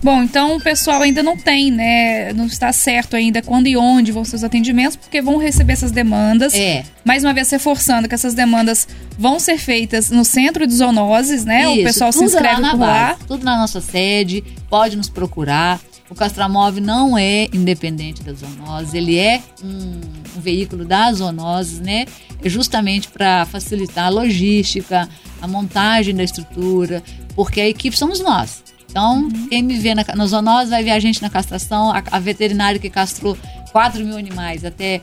Bom, 0.04 0.22
então 0.22 0.58
o 0.58 0.62
pessoal 0.62 1.02
ainda 1.02 1.24
não 1.24 1.36
tem, 1.36 1.72
né? 1.72 2.32
Não 2.34 2.46
está 2.46 2.72
certo 2.72 3.16
ainda 3.16 3.42
quando 3.42 3.68
e 3.68 3.75
onde 3.75 4.12
vão 4.12 4.24
ser 4.24 4.36
os 4.36 4.44
atendimentos, 4.44 4.96
porque 4.96 5.22
vão 5.22 5.38
receber 5.38 5.74
essas 5.74 5.92
demandas. 5.92 6.54
É. 6.54 6.84
Mais 7.04 7.24
uma 7.24 7.34
vez 7.34 7.50
reforçando 7.50 8.08
que 8.08 8.14
essas 8.14 8.34
demandas 8.34 8.88
vão 9.18 9.40
ser 9.40 9.58
feitas 9.58 10.10
no 10.12 10.24
centro 10.24 10.68
de 10.68 10.74
zoonoses, 10.75 11.44
né? 11.44 11.64
Isso, 11.72 11.82
o 11.82 11.84
pessoal 11.84 12.12
se 12.12 12.24
inscreve 12.24 12.62
lá 12.62 12.72
por 12.72 12.80
lá. 12.80 13.08
base, 13.10 13.20
Tudo 13.28 13.44
na 13.44 13.58
nossa 13.58 13.82
sede, 13.82 14.44
pode 14.70 14.96
nos 14.96 15.10
procurar. 15.10 15.80
O 16.08 16.14
Castramove 16.14 16.80
não 16.80 17.18
é 17.18 17.46
independente 17.52 18.22
da 18.22 18.32
zoonose, 18.32 18.96
ele 18.96 19.18
é 19.18 19.42
um, 19.64 20.02
um 20.38 20.40
veículo 20.40 20.86
das 20.86 21.18
zoonoses, 21.18 21.80
né? 21.80 22.06
É 22.44 22.48
justamente 22.48 23.08
para 23.08 23.44
facilitar 23.46 24.06
a 24.06 24.10
logística, 24.10 25.10
a 25.42 25.48
montagem 25.48 26.14
da 26.14 26.24
estrutura, 26.24 27.02
porque 27.36 27.60
a 27.60 27.68
equipe 27.68 27.98
somos 27.98 28.20
nós. 28.20 28.64
Então, 28.96 29.28
quem 29.50 29.62
me 29.62 29.78
vê 29.78 29.94
na, 29.94 30.06
na 30.16 30.25
zoonose 30.25 30.70
vai 30.70 30.82
ver 30.82 30.92
a 30.92 31.00
gente 31.02 31.22
na 31.22 31.30
castração, 31.30 31.92
a, 31.92 32.02
a 32.12 32.18
veterinária 32.18 32.80
que 32.80 32.90
castrou 32.90 33.38
4 33.74 34.02
mil 34.02 34.16
animais 34.16 34.64
até 34.64 35.02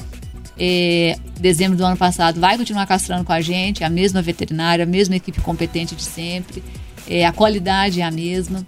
eh, 0.58 1.18
dezembro 1.38 1.76
do 1.76 1.84
ano 1.84 1.98
passado 1.98 2.40
vai 2.40 2.56
continuar 2.56 2.86
castrando 2.86 3.22
com 3.22 3.34
a 3.34 3.42
gente, 3.42 3.84
a 3.84 3.90
mesma 3.90 4.22
veterinária, 4.22 4.84
a 4.84 4.86
mesma 4.86 5.16
equipe 5.16 5.42
competente 5.42 5.94
de 5.94 6.04
sempre, 6.04 6.64
eh, 7.06 7.26
a 7.26 7.32
qualidade 7.34 8.00
é 8.00 8.04
a 8.04 8.10
mesma. 8.10 8.66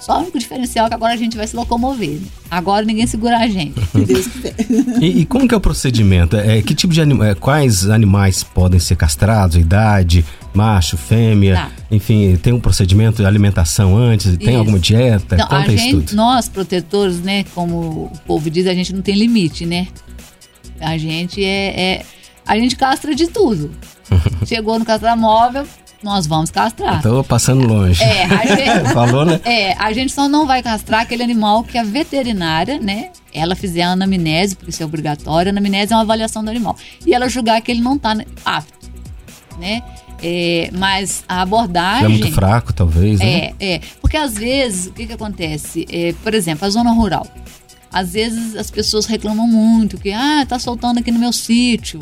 Só 0.00 0.16
o 0.16 0.22
único 0.22 0.38
diferencial 0.38 0.86
é 0.86 0.88
que 0.88 0.94
agora 0.94 1.12
a 1.12 1.16
gente 1.16 1.36
vai 1.36 1.46
se 1.46 1.54
locomover. 1.54 2.10
né? 2.20 2.26
Agora 2.50 2.84
ninguém 2.84 3.06
segura 3.06 3.36
a 3.38 3.46
gente. 3.46 3.74
Deus 3.94 4.26
quiser. 4.26 4.54
E, 5.00 5.20
e 5.20 5.26
como 5.26 5.46
que 5.46 5.54
é 5.54 5.56
o 5.56 5.60
procedimento? 5.60 6.36
É, 6.36 6.62
que 6.62 6.74
tipo 6.74 6.92
de 6.92 7.00
anima, 7.02 7.28
é, 7.28 7.34
quais 7.34 7.88
animais 7.88 8.42
podem 8.42 8.80
ser 8.80 8.96
castrados? 8.96 9.56
Idade, 9.56 10.24
macho, 10.54 10.96
fêmea? 10.96 11.54
Tá. 11.56 11.70
Enfim, 11.90 12.36
tem 12.42 12.52
um 12.52 12.60
procedimento 12.60 13.18
de 13.18 13.26
alimentação 13.26 13.96
antes? 13.96 14.36
Tem 14.38 14.48
Isso. 14.48 14.58
alguma 14.58 14.78
dieta? 14.78 15.34
Então, 15.34 15.46
a 15.46 15.60
Conta 15.60 15.72
isso 15.72 15.84
gente, 15.84 16.06
tudo. 16.06 16.16
nós 16.16 16.48
protetores, 16.48 17.20
né, 17.20 17.44
como 17.54 17.76
o 18.04 18.12
povo 18.26 18.48
diz, 18.50 18.66
a 18.66 18.72
gente 18.74 18.94
não 18.94 19.02
tem 19.02 19.14
limite, 19.14 19.66
né? 19.66 19.86
A 20.80 20.96
gente 20.96 21.44
é, 21.44 21.80
é- 21.98 22.02
a 22.46 22.56
gente 22.58 22.74
castra 22.74 23.14
de 23.14 23.26
tudo. 23.26 23.70
Chegou 24.46 24.78
no 24.78 24.84
castramóvel, 24.84 25.64
nós 26.02 26.26
vamos 26.26 26.50
castrar. 26.50 27.02
Tô 27.02 27.22
passando 27.22 27.66
longe. 27.66 28.02
É, 28.02 28.24
a 28.24 28.46
gente, 28.46 28.92
Falou, 28.94 29.24
né? 29.24 29.40
é, 29.44 29.72
a 29.74 29.92
gente 29.92 30.12
só 30.12 30.28
não 30.28 30.46
vai 30.46 30.62
castrar 30.62 31.02
aquele 31.02 31.22
animal 31.22 31.62
que 31.62 31.76
a 31.76 31.82
veterinária, 31.84 32.78
né? 32.78 33.10
Ela 33.32 33.54
fizer 33.54 33.82
a 33.82 33.90
anamnese, 33.90 34.56
porque 34.56 34.70
isso 34.70 34.82
é 34.82 34.86
obrigatório. 34.86 35.50
A 35.50 35.52
anamnese 35.52 35.92
é 35.92 35.96
uma 35.96 36.02
avaliação 36.02 36.42
do 36.42 36.50
animal. 36.50 36.76
E 37.06 37.14
ela 37.14 37.28
julgar 37.28 37.60
que 37.60 37.70
ele 37.70 37.80
não 37.80 37.96
está 37.96 38.16
apto, 38.44 38.90
né? 39.58 39.82
É, 40.22 40.70
mas 40.72 41.24
a 41.28 41.38
É 41.38 41.42
abordagem. 41.42 42.08
muito 42.08 42.32
fraco, 42.32 42.72
talvez, 42.72 43.18
né? 43.20 43.52
É, 43.58 43.74
é. 43.74 43.80
Porque 44.00 44.16
às 44.16 44.34
vezes, 44.34 44.86
o 44.86 44.92
que, 44.92 45.06
que 45.06 45.12
acontece? 45.12 45.86
É, 45.90 46.12
por 46.22 46.34
exemplo, 46.34 46.66
a 46.66 46.70
zona 46.70 46.92
rural. 46.92 47.26
Às 47.92 48.12
vezes 48.12 48.54
as 48.56 48.70
pessoas 48.70 49.06
reclamam 49.06 49.46
muito 49.48 49.98
que, 49.98 50.12
ah, 50.12 50.44
tá 50.48 50.58
soltando 50.58 50.98
aqui 50.98 51.10
no 51.10 51.18
meu 51.18 51.32
sítio. 51.32 52.00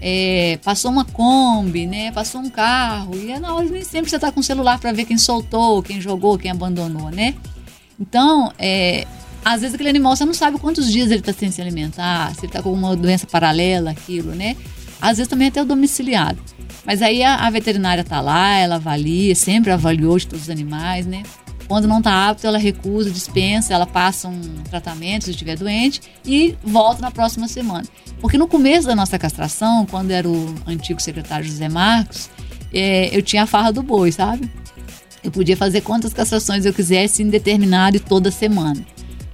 É, 0.00 0.58
passou 0.62 0.90
uma 0.90 1.04
Kombi, 1.04 1.86
né? 1.86 2.12
Passou 2.12 2.40
um 2.40 2.50
carro. 2.50 3.16
E 3.16 3.30
é 3.32 3.40
na 3.40 3.54
hora 3.54 3.68
nem 3.68 3.82
sempre 3.82 4.10
você 4.10 4.18
tá 4.18 4.30
com 4.30 4.40
o 4.40 4.42
celular 4.42 4.78
para 4.78 4.92
ver 4.92 5.04
quem 5.04 5.18
soltou, 5.18 5.82
quem 5.82 6.00
jogou, 6.00 6.38
quem 6.38 6.50
abandonou, 6.50 7.10
né? 7.10 7.34
Então, 8.00 8.52
é, 8.58 9.06
às 9.44 9.60
vezes 9.60 9.74
aquele 9.74 9.88
animal 9.88 10.14
você 10.14 10.24
não 10.24 10.34
sabe 10.34 10.58
quantos 10.58 10.90
dias 10.90 11.10
ele 11.10 11.20
está 11.20 11.32
sem 11.32 11.50
se 11.50 11.60
alimentar, 11.60 12.32
se 12.34 12.40
ele 12.40 12.46
está 12.46 12.62
com 12.62 12.68
alguma 12.68 12.94
doença 12.94 13.26
paralela, 13.26 13.90
aquilo, 13.90 14.34
né? 14.34 14.56
Às 15.00 15.18
vezes 15.18 15.28
também 15.28 15.48
até 15.48 15.62
o 15.62 15.64
domiciliado. 15.64 16.40
Mas 16.84 17.02
aí 17.02 17.22
a, 17.22 17.36
a 17.36 17.50
veterinária 17.50 18.04
tá 18.04 18.20
lá, 18.20 18.54
ela 18.54 18.76
avalia, 18.76 19.34
sempre 19.34 19.70
avaliou 19.70 20.18
de 20.18 20.26
todos 20.26 20.44
os 20.44 20.50
animais, 20.50 21.06
né? 21.06 21.22
Quando 21.68 21.86
não 21.86 22.00
tá 22.00 22.30
apto, 22.30 22.46
ela 22.46 22.56
recusa, 22.56 23.10
dispensa, 23.10 23.74
ela 23.74 23.86
passa 23.86 24.26
um 24.26 24.40
tratamento 24.70 25.26
se 25.26 25.32
estiver 25.32 25.54
doente 25.54 26.00
e 26.24 26.56
volta 26.64 27.02
na 27.02 27.10
próxima 27.10 27.46
semana. 27.46 27.84
Porque 28.22 28.38
no 28.38 28.48
começo 28.48 28.86
da 28.86 28.96
nossa 28.96 29.18
castração, 29.18 29.84
quando 29.84 30.10
era 30.10 30.26
o 30.26 30.54
antigo 30.66 31.00
secretário 31.00 31.46
José 31.46 31.68
Marcos, 31.68 32.30
é, 32.72 33.14
eu 33.14 33.20
tinha 33.20 33.42
a 33.42 33.46
farra 33.46 33.70
do 33.70 33.82
boi, 33.82 34.10
sabe? 34.10 34.50
Eu 35.22 35.30
podia 35.30 35.56
fazer 35.58 35.82
quantas 35.82 36.14
castrações 36.14 36.64
eu 36.64 36.72
quisesse 36.72 37.22
em 37.22 37.28
determinado 37.28 37.98
e 37.98 38.00
toda 38.00 38.30
semana. 38.30 38.82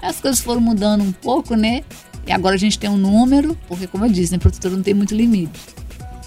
Aí 0.02 0.08
as 0.08 0.20
coisas 0.20 0.40
foram 0.40 0.60
mudando 0.60 1.02
um 1.02 1.12
pouco, 1.12 1.54
né? 1.54 1.84
E 2.26 2.32
agora 2.32 2.56
a 2.56 2.58
gente 2.58 2.78
tem 2.78 2.90
um 2.90 2.96
número, 2.96 3.56
porque 3.68 3.86
como 3.86 4.04
eu 4.06 4.10
disse, 4.10 4.32
né, 4.32 4.38
protetor 4.38 4.72
não 4.72 4.82
tem 4.82 4.94
muito 4.94 5.14
limite. 5.14 5.60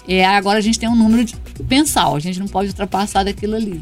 E 0.06 0.22
agora 0.22 0.58
a 0.58 0.62
gente 0.62 0.78
tem 0.78 0.88
um 0.88 0.96
número 0.96 1.22
de 1.22 1.34
mensal, 1.68 2.16
a 2.16 2.20
gente 2.20 2.38
não 2.38 2.46
pode 2.46 2.70
ultrapassar 2.70 3.24
daquilo 3.24 3.56
ali. 3.56 3.78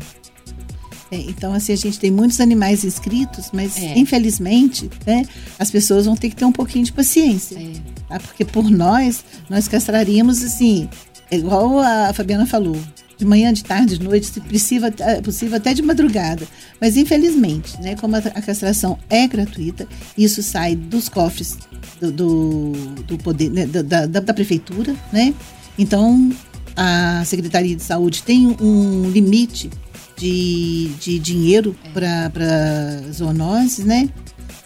É, 1.11 1.17
então, 1.17 1.55
assim, 1.55 1.73
a 1.73 1.77
gente 1.77 1.99
tem 1.99 2.11
muitos 2.11 2.41
animais 2.41 2.85
inscritos, 2.85 3.51
mas 3.53 3.77
É. 3.79 3.97
infelizmente, 3.99 4.91
né, 5.07 5.25
as 5.59 5.71
pessoas 5.71 6.07
vão 6.07 6.17
ter 6.17 6.31
que 6.31 6.37
ter 6.37 6.45
um 6.45 6.53
pouquinho 6.53 6.85
de 6.85 6.93
paciência. 6.93 7.57
É. 7.57 7.73
tá? 8.09 8.19
Porque 8.21 8.45
por 8.45 8.71
nós, 8.71 9.25
nós 9.49 9.69
castraríamos 9.69 10.43
assim, 10.43 10.89
igual 11.31 11.79
a 11.79 12.13
Fabiana 12.13 12.47
falou, 12.47 12.77
de 13.19 13.25
manhã, 13.25 13.53
de 13.53 13.65
tarde, 13.65 13.99
de 13.99 14.05
noite, 14.05 14.27
se 14.27 14.41
possível, 14.41 14.93
é 14.99 15.21
possível 15.23 15.57
até 15.57 15.73
de 15.73 15.81
madrugada. 15.83 16.47
Mas 16.81 16.97
infelizmente, 16.97 17.81
né, 17.81 17.95
como 17.97 18.15
a, 18.17 18.19
a 18.19 18.43
castração 18.43 18.99
é 19.09 19.27
gratuita, 19.27 19.89
isso 20.19 20.43
sai 20.43 20.77
dos 20.77 21.09
cofres 21.09 21.57
do, 22.01 22.13
do, 22.13 22.73
do 23.07 23.19
poder, 23.19 23.51
né, 23.51 23.65
da, 23.67 24.07
da, 24.07 24.21
da 24.21 24.35
prefeitura, 24.35 24.95
né? 25.13 25.33
Então 25.79 26.31
a 26.77 27.25
Secretaria 27.25 27.75
de 27.75 27.83
Saúde 27.83 28.23
tem 28.23 28.55
um 28.61 29.09
limite 29.09 29.71
de, 30.17 30.91
de 31.01 31.19
dinheiro 31.19 31.77
para 31.93 33.03
zoonoses, 33.13 33.85
né? 33.85 34.09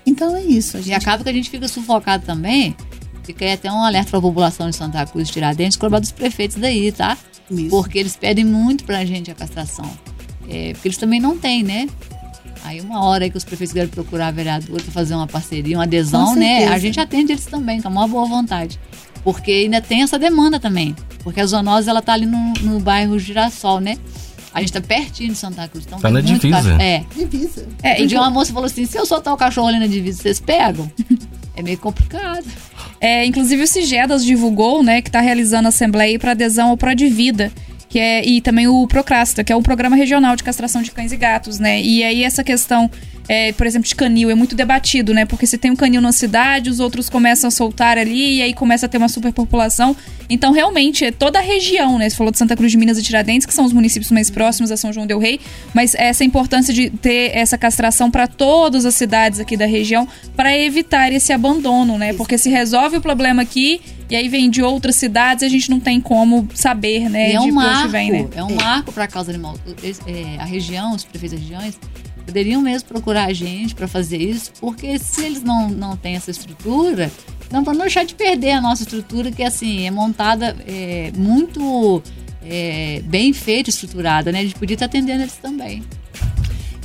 Então 0.07 0.37
é 0.37 0.42
isso. 0.42 0.76
A 0.76 0.80
E 0.80 0.85
gente 0.85 0.95
acaba 0.95 1.23
que 1.23 1.30
a 1.30 1.33
gente 1.33 1.50
fica 1.50 1.69
sufocado 1.69 2.25
também. 2.25 2.75
Fica 3.25 3.45
aí 3.45 3.52
até 3.52 3.71
um 3.71 3.83
alerta 3.85 4.11
para 4.11 4.19
a 4.19 4.23
população 4.23 4.69
de 4.71 4.76
Santa 4.76 5.04
Cruz 5.07 5.28
de 5.28 5.35
Tiradentes, 5.35 5.76
cobrar 5.76 5.99
dos 6.00 6.11
prefeitos 6.11 6.57
daí, 6.57 6.90
tá? 6.90 7.16
Isso. 7.50 7.69
Porque 7.71 7.99
eles 7.99 8.16
pedem 8.16 8.45
muito 8.45 8.85
pra 8.85 9.04
gente 9.04 9.30
a 9.30 9.35
castração. 9.35 9.88
É, 10.49 10.73
porque 10.73 10.88
eles 10.88 10.99
também 10.99 11.21
não 11.21 11.37
têm, 11.38 11.62
né? 11.62 11.88
Aí 12.64 12.80
uma 12.80 13.04
hora 13.04 13.25
aí 13.25 13.30
que 13.30 13.37
os 13.37 13.45
prefeitos 13.45 13.73
querem 13.73 13.88
procurar 13.88 14.28
a 14.28 14.30
vereadora 14.30 14.83
para 14.83 14.92
fazer 14.92 15.14
uma 15.14 15.26
parceria, 15.26 15.76
uma 15.76 15.85
adesão, 15.85 16.35
né? 16.35 16.66
A 16.69 16.78
gente 16.78 16.99
atende 17.00 17.33
eles 17.33 17.47
também, 17.47 17.80
com 17.80 17.88
a 17.88 17.90
maior 17.90 18.09
boa 18.09 18.26
vontade. 18.26 18.78
Porque 19.23 19.50
ainda 19.50 19.80
tem 19.80 20.02
essa 20.02 20.19
demanda 20.19 20.59
também. 20.59 20.95
Porque 21.23 21.40
a 21.40 21.47
zoonose, 21.47 21.88
ela 21.88 22.02
tá 22.02 22.14
ali 22.14 22.26
no, 22.26 22.52
no 22.62 22.80
bairro 22.80 23.19
Girassol, 23.19 23.80
né? 23.80 23.99
A 24.52 24.61
gente 24.61 24.73
tá 24.73 24.80
pertinho 24.80 25.30
de 25.30 25.37
Santa 25.38 25.66
Cruz. 25.69 25.85
Então 25.87 25.99
Tá 26.00 26.09
tem 26.09 26.14
na 26.14 26.23
muito 26.28 26.40
divisa. 26.40 26.62
cachorro- 26.62 26.83
É. 26.83 27.04
divisa. 27.16 27.69
É, 27.83 27.92
Um 27.92 27.97
dia 27.99 28.04
inclu- 28.07 28.19
uma 28.19 28.30
moça 28.30 28.52
falou 28.52 28.66
assim: 28.66 28.85
se 28.87 28.99
eu 28.99 29.07
soltar 29.07 29.33
o 29.33 29.37
cachorro 29.37 29.69
ali 29.69 29.78
na 29.78 29.87
divisa, 29.87 30.23
vocês 30.23 30.40
pegam? 30.40 30.90
É 31.57 31.62
meio 31.62 31.76
complicado. 31.78 32.45
É, 33.00 33.26
inclusive 33.26 33.62
o 33.62 33.66
Sigedas 33.66 34.25
divulgou, 34.25 34.83
né, 34.83 35.02
que 35.02 35.09
está 35.09 35.21
realizando 35.21 35.66
a 35.66 35.69
assembleia 35.69 36.19
para 36.19 36.30
adesão 36.30 36.71
ao 36.71 36.76
Prodivida, 36.76 37.52
que 37.88 37.99
é 37.99 38.25
e 38.25 38.40
também 38.40 38.66
o 38.69 38.87
Procrasta, 38.87 39.42
que 39.45 39.52
é 39.52 39.57
o 39.57 39.61
programa 39.61 39.95
regional 39.97 40.37
de 40.37 40.45
castração 40.45 40.80
de 40.80 40.90
cães 40.90 41.12
e 41.12 41.16
gatos, 41.19 41.59
né? 41.59 41.83
E 41.83 42.02
aí 42.02 42.23
essa 42.23 42.42
questão, 42.42 42.88
é, 43.31 43.53
por 43.53 43.65
exemplo, 43.65 43.87
de 43.87 43.95
canil 43.95 44.29
é 44.29 44.35
muito 44.35 44.57
debatido, 44.57 45.15
né? 45.15 45.25
Porque 45.25 45.47
se 45.47 45.57
tem 45.57 45.71
um 45.71 45.77
canil 45.77 46.01
na 46.01 46.11
cidade, 46.11 46.69
os 46.69 46.81
outros 46.81 47.09
começam 47.09 47.47
a 47.47 47.51
soltar 47.53 47.97
ali 47.97 48.39
e 48.39 48.43
aí 48.43 48.53
começa 48.53 48.87
a 48.87 48.89
ter 48.89 48.99
uma 48.99 49.09
superpopulação. 49.09 49.97
Então, 50.29 50.51
realmente, 50.51 51.05
é 51.05 51.13
toda 51.13 51.39
a 51.39 51.43
região, 51.43 51.97
né? 51.97 52.11
Você 52.11 52.17
falou 52.17 52.33
de 52.33 52.39
Santa 52.39 52.57
Cruz 52.57 52.73
de 52.73 52.77
Minas 52.77 52.99
e 52.99 53.05
Tiradentes, 53.05 53.47
que 53.47 53.55
são 53.55 53.65
os 53.65 53.73
municípios 53.73 54.11
mais 54.11 54.31
próximos 54.31 54.73
a 54.73 54.77
São 54.77 54.93
João 54.93 55.07
del 55.07 55.21
Rei, 55.21 55.39
mas 55.73 55.95
essa 55.95 56.25
importância 56.25 56.75
de 56.75 56.91
ter 56.91 57.31
essa 57.33 57.57
castração 57.57 58.11
para 58.11 58.27
todas 58.27 58.85
as 58.85 58.97
cidades 58.97 59.39
aqui 59.39 59.57
da 59.57 59.67
região 59.67 60.09
para 60.35 60.59
evitar 60.59 61.13
esse 61.13 61.33
abandono, 61.33 61.97
né? 61.97 62.13
Porque 62.15 62.37
se 62.37 62.51
resolve 62.51 62.97
o 62.97 63.01
problema 63.01 63.43
aqui 63.43 63.81
e 64.11 64.17
aí 64.17 64.29
vem 64.29 64.51
de 64.51 64.61
outras 64.61 64.97
cidades, 64.97 65.45
a 65.45 65.49
gente 65.49 65.71
não 65.71 65.79
tem 65.79 66.01
como 66.01 66.49
saber, 66.53 67.09
né? 67.09 67.31
E 67.31 67.37
é 67.37 67.39
de 67.39 67.39
um 67.39 67.43
onde 67.43 67.53
marco, 67.53 67.89
vem, 67.91 68.11
né? 68.11 68.29
é 68.35 68.43
um 68.43 68.57
marco 68.57 68.91
para 68.91 69.05
a 69.05 69.09
causa 69.09 69.31
animal. 69.31 69.57
É, 70.05 70.37
a 70.41 70.45
região, 70.45 70.97
os 70.97 71.05
prefeitos 71.05 71.39
das 71.39 71.49
regiões, 71.49 71.79
poderiam 72.31 72.63
mesmo 72.63 72.89
procurar 72.89 73.25
a 73.25 73.33
gente 73.33 73.75
para 73.75 73.89
fazer 73.89 74.19
isso, 74.19 74.53
porque 74.61 74.99
se 75.01 75.25
eles 75.25 75.43
não, 75.43 75.69
não 75.69 75.97
têm 75.97 76.15
essa 76.15 76.31
estrutura, 76.31 77.11
não 77.51 77.65
para 77.65 77.73
não 77.75 77.81
deixar 77.81 78.05
de 78.05 78.15
perder 78.15 78.53
a 78.53 78.61
nossa 78.61 78.85
estrutura, 78.85 79.33
que 79.33 79.43
assim, 79.43 79.85
é 79.85 79.91
montada 79.91 80.57
é, 80.67 81.11
muito 81.17 82.01
é, 82.47 83.03
bem 83.05 83.33
feita, 83.33 83.69
estruturada, 83.69 84.31
né? 84.31 84.39
A 84.39 84.43
gente 84.43 84.55
podia 84.55 84.75
estar 84.75 84.87
atendendo 84.87 85.23
eles 85.23 85.37
também. 85.43 85.83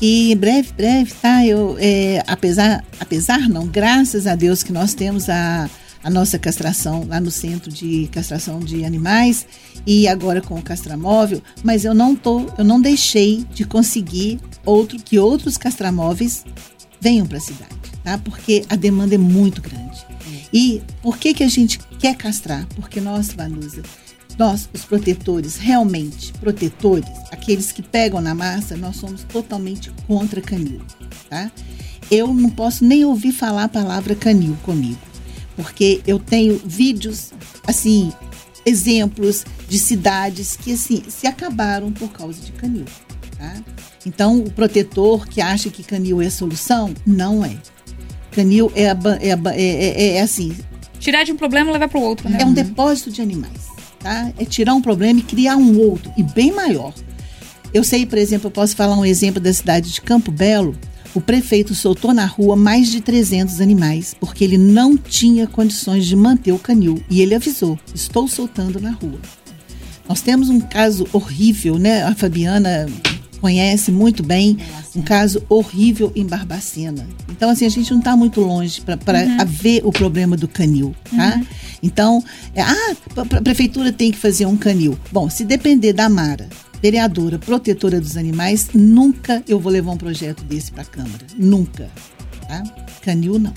E 0.02 0.36
breve, 0.36 0.74
breve, 0.76 1.14
tá? 1.22 1.46
Eu, 1.46 1.78
é, 1.80 2.24
apesar, 2.26 2.84
apesar 3.00 3.48
não, 3.48 3.68
graças 3.68 4.26
a 4.26 4.36
Deus 4.36 4.64
que 4.64 4.74
nós 4.74 4.96
temos 4.96 5.30
a, 5.30 5.70
a 6.06 6.10
nossa 6.12 6.38
castração 6.38 7.04
lá 7.08 7.20
no 7.20 7.32
centro 7.32 7.72
de 7.72 8.08
castração 8.12 8.60
de 8.60 8.86
animais 8.86 9.48
e 9.88 10.08
agora 10.08 10.40
com 10.40 10.54
o 10.54 10.62
castramóvel, 10.62 11.42
mas 11.64 11.84
eu 11.84 11.96
não 11.96 12.16
tô, 12.16 12.46
eu 12.60 12.64
não 12.64 12.80
deixei 12.80 13.44
de 13.52 13.66
conseguir 13.66 14.40
outro 14.64 15.00
que 15.00 15.18
outros 15.18 15.58
castramóveis 15.58 16.46
venham 17.02 17.26
para 17.26 17.40
a 17.40 17.42
cidade, 17.42 17.74
tá? 18.04 18.20
Porque 18.20 18.64
a 18.70 18.76
demanda 18.76 19.16
é 19.16 19.18
muito 19.18 19.64
grande. 19.64 20.06
E 20.54 20.80
por 21.02 21.18
que 21.18 21.34
que 21.34 21.44
a 21.44 21.50
gente 21.50 21.80
quer 22.00 22.16
castrar? 22.16 22.68
Porque 22.76 23.02
nós, 23.02 23.30
Vanusa, 23.30 23.82
nós, 24.38 24.70
os 24.72 24.86
protetores, 24.86 25.58
realmente 25.58 26.32
protetores, 26.34 27.10
aqueles 27.32 27.72
que 27.72 27.82
pegam 27.82 28.22
na 28.22 28.36
massa, 28.36 28.78
nós 28.78 28.98
somos 28.98 29.24
totalmente 29.24 29.92
contra 30.06 30.40
canil, 30.40 30.82
tá? 31.28 31.52
Eu 32.12 32.32
não 32.32 32.52
posso 32.52 32.86
nem 32.86 33.04
ouvir 33.04 33.32
falar 33.32 33.64
a 33.64 33.70
palavra 33.70 34.14
canil 34.14 34.56
comigo, 34.62 35.00
porque 35.56 36.02
eu 36.06 36.20
tenho 36.20 36.60
vídeos, 36.66 37.32
assim, 37.66 38.12
exemplos 38.66 39.46
de 39.68 39.80
cidades 39.80 40.56
que, 40.56 40.74
assim, 40.74 41.04
se 41.08 41.28
acabaram 41.28 41.92
por 41.92 42.10
causa 42.10 42.42
de 42.42 42.52
canil, 42.52 42.86
tá? 43.38 43.56
Então, 44.06 44.40
o 44.40 44.52
protetor 44.52 45.28
que 45.28 45.42
acha 45.42 45.70
que 45.70 45.84
canil 45.84 46.22
é 46.22 46.28
a 46.28 46.32
solução, 46.32 46.94
não 47.06 47.44
é. 47.44 47.58
Canil 48.32 48.72
é, 48.76 48.90
a, 48.90 48.98
é, 49.22 49.34
a, 49.34 49.56
é, 49.56 49.62
é, 49.62 50.16
é 50.18 50.22
assim. 50.22 50.56
Tirar 51.00 51.24
de 51.24 51.32
um 51.32 51.38
problema 51.38 51.70
e 51.70 51.74
levar 51.74 51.88
para 51.88 52.00
o 52.00 52.04
outro, 52.04 52.30
né? 52.30 52.38
É 52.42 52.46
um 52.46 52.54
depósito 52.54 53.12
de 53.12 53.22
animais. 53.22 53.66
Tá? 54.00 54.32
É 54.38 54.46
tirar 54.46 54.74
um 54.76 54.82
problema 54.82 55.20
e 55.20 55.24
criar 55.24 55.56
um 55.56 55.80
outro, 55.80 56.12
e 56.16 56.22
bem 56.22 56.52
maior. 56.52 56.94
Eu 57.74 57.84
sei, 57.84 58.06
por 58.06 58.18
exemplo, 58.18 58.48
eu 58.48 58.52
posso 58.52 58.76
falar 58.76 58.96
um 58.96 59.06
exemplo 59.06 59.42
da 59.42 59.52
cidade 59.52 59.92
de 59.92 60.02
Campo 60.02 60.32
Belo. 60.32 60.78
O 61.16 61.22
prefeito 61.22 61.74
soltou 61.74 62.14
na 62.14 62.26
rua 62.26 62.58
mais 62.58 62.92
de 62.92 63.00
300 63.00 63.62
animais, 63.62 64.14
porque 64.20 64.44
ele 64.44 64.58
não 64.58 64.98
tinha 64.98 65.48
condições 65.48 66.06
de 66.06 66.14
manter 66.14 66.52
o 66.52 66.60
canil. 66.60 67.02
E 67.10 67.22
ele 67.22 67.34
avisou: 67.34 67.80
estou 67.94 68.28
soltando 68.28 68.82
na 68.82 68.92
rua. 68.92 69.20
Nós 70.08 70.22
temos 70.22 70.50
um 70.50 70.60
caso 70.60 71.08
horrível, 71.14 71.80
né? 71.80 72.04
A 72.04 72.14
Fabiana 72.14 72.86
conhece 73.40 73.92
muito 73.92 74.24
bem 74.24 74.58
um 74.96 75.02
caso 75.02 75.42
horrível 75.48 76.12
em 76.16 76.26
Barbacena. 76.26 77.08
Então, 77.30 77.50
assim, 77.50 77.66
a 77.66 77.70
gente 77.70 77.92
não 77.92 78.00
está 78.00 78.16
muito 78.16 78.42
longe 78.42 78.82
para 78.82 78.96
uhum. 79.24 79.46
ver 79.46 79.82
o 79.86 79.92
problema 79.92 80.36
do 80.36 80.48
canil, 80.48 80.96
tá? 81.16 81.36
Uhum. 81.38 81.46
Então, 81.82 82.24
é, 82.54 82.62
ah, 82.62 82.96
a 83.18 83.42
prefeitura 83.42 83.92
tem 83.92 84.12
que 84.12 84.18
fazer 84.18 84.46
um 84.46 84.58
canil. 84.58 84.98
Bom, 85.12 85.30
se 85.30 85.46
depender 85.46 85.94
da 85.94 86.10
Mara, 86.10 86.50
vereadora, 86.86 87.40
protetora 87.40 88.00
dos 88.00 88.16
animais, 88.16 88.70
nunca 88.72 89.42
eu 89.48 89.60
vou 89.60 89.72
levar 89.72 89.92
um 89.92 89.98
projeto 89.98 90.44
desse 90.44 90.72
para 90.72 90.84
a 90.84 90.86
Câmara. 90.86 91.26
Nunca. 91.36 91.90
Tá? 92.48 92.62
Canil, 93.02 93.40
não. 93.40 93.54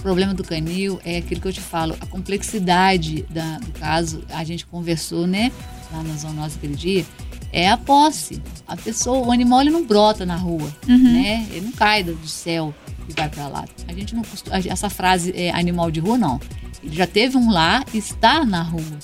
O 0.00 0.02
problema 0.02 0.34
do 0.34 0.42
canil 0.42 1.00
é 1.04 1.18
aquilo 1.18 1.40
que 1.40 1.46
eu 1.46 1.52
te 1.52 1.60
falo, 1.60 1.94
a 2.00 2.06
complexidade 2.06 3.24
da, 3.30 3.58
do 3.58 3.70
caso, 3.78 4.24
a 4.30 4.42
gente 4.42 4.66
conversou, 4.66 5.28
né, 5.28 5.52
lá 5.92 6.02
na 6.02 6.16
zoonose 6.16 6.56
aquele 6.56 6.74
dia, 6.74 7.06
é 7.52 7.70
a 7.70 7.76
posse. 7.76 8.42
A 8.66 8.76
pessoa, 8.76 9.28
o 9.28 9.30
animal 9.30 9.60
ele 9.60 9.70
não 9.70 9.86
brota 9.86 10.26
na 10.26 10.34
rua, 10.34 10.68
uhum. 10.88 11.12
né? 11.12 11.46
Ele 11.52 11.66
não 11.66 11.72
cai 11.72 12.02
do 12.02 12.26
céu 12.26 12.74
e 13.08 13.12
vai 13.12 13.28
para 13.28 13.46
lá. 13.46 13.64
A 13.86 13.92
gente 13.92 14.12
não 14.12 14.24
costuma, 14.24 14.56
essa 14.56 14.90
frase 14.90 15.32
é 15.36 15.50
animal 15.50 15.88
de 15.88 16.00
rua 16.00 16.18
não. 16.18 16.40
Ele 16.82 16.96
já 16.96 17.06
teve 17.06 17.36
um 17.36 17.48
lá, 17.48 17.84
está 17.94 18.44
na 18.44 18.60
rua. 18.60 18.98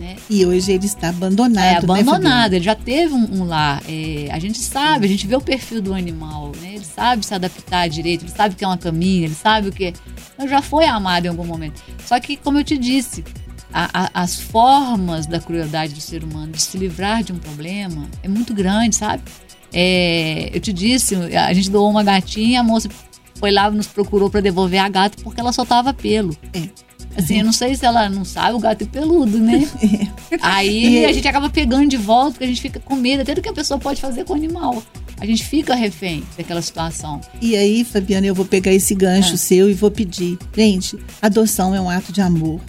Né? 0.00 0.16
E 0.30 0.46
hoje 0.46 0.72
ele 0.72 0.86
está 0.86 1.10
abandonado. 1.10 1.62
É 1.62 1.72
né, 1.72 1.76
abandonado, 1.76 2.52
né, 2.52 2.56
ele 2.56 2.64
já 2.64 2.74
teve 2.74 3.12
um, 3.12 3.40
um 3.40 3.44
lar. 3.44 3.82
É, 3.86 4.30
a 4.32 4.38
gente 4.38 4.58
sabe, 4.58 5.04
a 5.04 5.08
gente 5.08 5.26
vê 5.26 5.36
o 5.36 5.42
perfil 5.42 5.82
do 5.82 5.92
animal, 5.92 6.52
né? 6.58 6.76
Ele 6.76 6.84
sabe 6.86 7.26
se 7.26 7.34
adaptar 7.34 7.86
direito, 7.86 8.24
ele 8.24 8.32
sabe 8.32 8.54
que 8.54 8.64
é 8.64 8.66
uma 8.66 8.78
caminha, 8.78 9.26
ele 9.26 9.34
sabe 9.34 9.68
o 9.68 9.72
que. 9.72 9.84
É. 9.84 9.92
Então 10.34 10.48
já 10.48 10.62
foi 10.62 10.86
amado 10.86 11.26
em 11.26 11.28
algum 11.28 11.44
momento. 11.44 11.82
Só 12.06 12.18
que, 12.18 12.34
como 12.38 12.58
eu 12.58 12.64
te 12.64 12.78
disse, 12.78 13.22
a, 13.70 14.04
a, 14.04 14.22
as 14.22 14.40
formas 14.40 15.26
da 15.26 15.38
crueldade 15.38 15.92
do 15.92 16.00
ser 16.00 16.24
humano 16.24 16.52
de 16.52 16.62
se 16.62 16.78
livrar 16.78 17.22
de 17.22 17.34
um 17.34 17.38
problema 17.38 18.08
é 18.22 18.28
muito 18.28 18.54
grande, 18.54 18.96
sabe? 18.96 19.22
É, 19.70 20.50
eu 20.54 20.60
te 20.60 20.72
disse, 20.72 21.14
a 21.14 21.52
gente 21.52 21.68
doou 21.68 21.90
uma 21.90 22.02
gatinha, 22.02 22.60
a 22.60 22.62
moça 22.62 22.88
foi 23.34 23.50
lá 23.50 23.70
nos 23.70 23.86
procurou 23.86 24.30
para 24.30 24.40
devolver 24.40 24.80
a 24.80 24.88
gata 24.88 25.18
porque 25.22 25.40
ela 25.40 25.52
soltava 25.52 25.92
pelo. 25.92 26.34
É. 26.54 26.68
Assim, 27.16 27.38
eu 27.38 27.44
não 27.44 27.52
sei 27.52 27.74
se 27.74 27.84
ela 27.84 28.08
não 28.08 28.24
sabe, 28.24 28.54
o 28.54 28.58
gato 28.58 28.82
é 28.82 28.86
peludo, 28.86 29.38
né? 29.38 29.68
Aí 30.40 31.04
a 31.04 31.12
gente 31.12 31.26
acaba 31.26 31.50
pegando 31.50 31.88
de 31.88 31.96
volta, 31.96 32.32
porque 32.32 32.44
a 32.44 32.46
gente 32.48 32.60
fica 32.60 32.78
com 32.80 32.94
medo 32.94 33.22
até 33.22 33.34
do 33.34 33.42
que 33.42 33.48
a 33.48 33.52
pessoa 33.52 33.78
pode 33.78 34.00
fazer 34.00 34.24
com 34.24 34.32
o 34.32 34.36
animal. 34.36 34.82
A 35.20 35.26
gente 35.26 35.44
fica 35.44 35.74
refém 35.74 36.24
daquela 36.36 36.62
situação. 36.62 37.20
E 37.42 37.54
aí, 37.54 37.84
Fabiana, 37.84 38.26
eu 38.26 38.34
vou 38.34 38.46
pegar 38.46 38.72
esse 38.72 38.94
gancho 38.94 39.34
é. 39.34 39.36
seu 39.36 39.68
e 39.68 39.74
vou 39.74 39.90
pedir. 39.90 40.38
Gente, 40.56 40.98
adoção 41.20 41.74
é 41.74 41.80
um 41.80 41.90
ato 41.90 42.10
de 42.10 42.22
amor. 42.22 42.60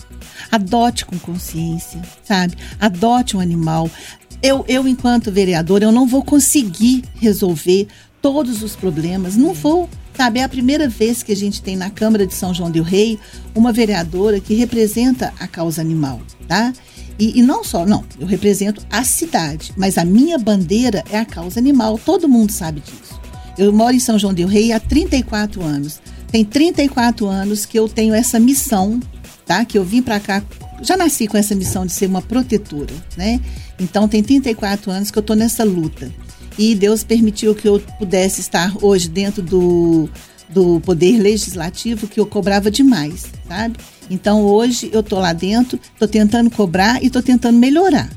Adote 0.52 1.06
com 1.06 1.18
consciência, 1.18 2.02
sabe? 2.24 2.56
Adote 2.80 3.38
um 3.38 3.40
animal. 3.40 3.90
Eu, 4.44 4.66
eu 4.68 4.86
enquanto 4.86 5.32
vereador, 5.32 5.82
eu 5.82 5.92
não 5.92 6.06
vou 6.06 6.24
conseguir 6.24 7.04
resolver 7.16 7.88
todos 8.22 8.62
os 8.62 8.76
problemas. 8.76 9.36
Não 9.36 9.54
vou. 9.54 9.90
Sabe, 10.16 10.40
é 10.40 10.44
a 10.44 10.50
primeira 10.50 10.88
vez 10.88 11.24
que 11.24 11.32
a 11.32 11.36
gente 11.36 11.62
tem 11.62 11.76
na 11.76 11.90
Câmara 11.90 12.28
de 12.28 12.34
São 12.34 12.54
João 12.54 12.70
del 12.70 12.84
Rei 12.84 13.18
uma 13.56 13.72
vereadora 13.72 14.40
que 14.40 14.54
representa 14.54 15.34
a 15.40 15.48
causa 15.48 15.82
animal, 15.82 16.22
tá? 16.48 16.74
E, 17.18 17.40
e, 17.40 17.42
não 17.42 17.64
só, 17.64 17.86
não, 17.86 18.04
eu 18.20 18.28
represento 18.28 18.86
a 18.92 19.04
cidade, 19.04 19.72
mas 19.78 19.98
a 19.98 20.06
minha 20.06 20.38
bandeira 20.38 21.04
é 21.10 21.18
a 21.18 21.26
causa 21.26 21.60
animal, 21.60 22.00
todo 22.04 22.28
mundo 22.28 22.52
sabe 22.52 22.82
disso. 22.82 23.20
Eu 23.58 23.72
moro 23.72 23.96
em 23.96 24.00
São 24.00 24.20
João 24.20 24.34
del 24.34 24.48
Rei 24.48 24.72
há 24.72 24.80
34 24.80 25.64
anos. 25.64 26.02
Tem 26.32 26.44
34 26.44 27.28
anos 27.28 27.66
que 27.66 27.80
eu 27.80 27.88
tenho 27.88 28.14
essa 28.14 28.40
missão, 28.40 29.00
tá? 29.46 29.64
Que 29.66 29.78
eu 29.78 29.84
vim 29.84 30.02
para 30.02 30.20
cá, 30.20 30.44
já 30.82 30.98
nasci 30.98 31.28
com 31.28 31.38
essa 31.38 31.56
missão 31.56 31.86
de 31.86 31.94
ser 31.94 32.08
uma 32.08 32.22
protetora, 32.22 32.94
né? 33.16 33.40
Então 33.80 34.08
tem 34.08 34.22
34 34.22 34.92
anos 34.92 35.10
que 35.10 35.18
eu 35.18 35.24
tô 35.24 35.36
nessa 35.36 35.64
luta 35.64 36.12
e 36.62 36.76
Deus 36.76 37.04
permitiu 37.04 37.56
que 37.56 37.68
eu 37.68 37.80
pudesse 37.98 38.40
estar 38.40 38.72
hoje 38.84 39.10
dentro 39.10 39.42
do, 39.42 40.08
do 40.48 40.80
poder 40.82 41.18
legislativo 41.18 42.08
que 42.08 42.20
eu 42.20 42.26
cobrava 42.28 42.70
demais, 42.70 43.26
sabe? 43.48 43.78
Então 44.12 44.44
hoje 44.44 44.92
eu 44.94 45.02
tô 45.02 45.18
lá 45.18 45.34
dentro, 45.34 45.80
tô 45.98 46.08
tentando 46.08 46.52
cobrar 46.52 47.04
e 47.04 47.10
tô 47.10 47.20
tentando 47.20 47.58
melhorar, 47.58 48.12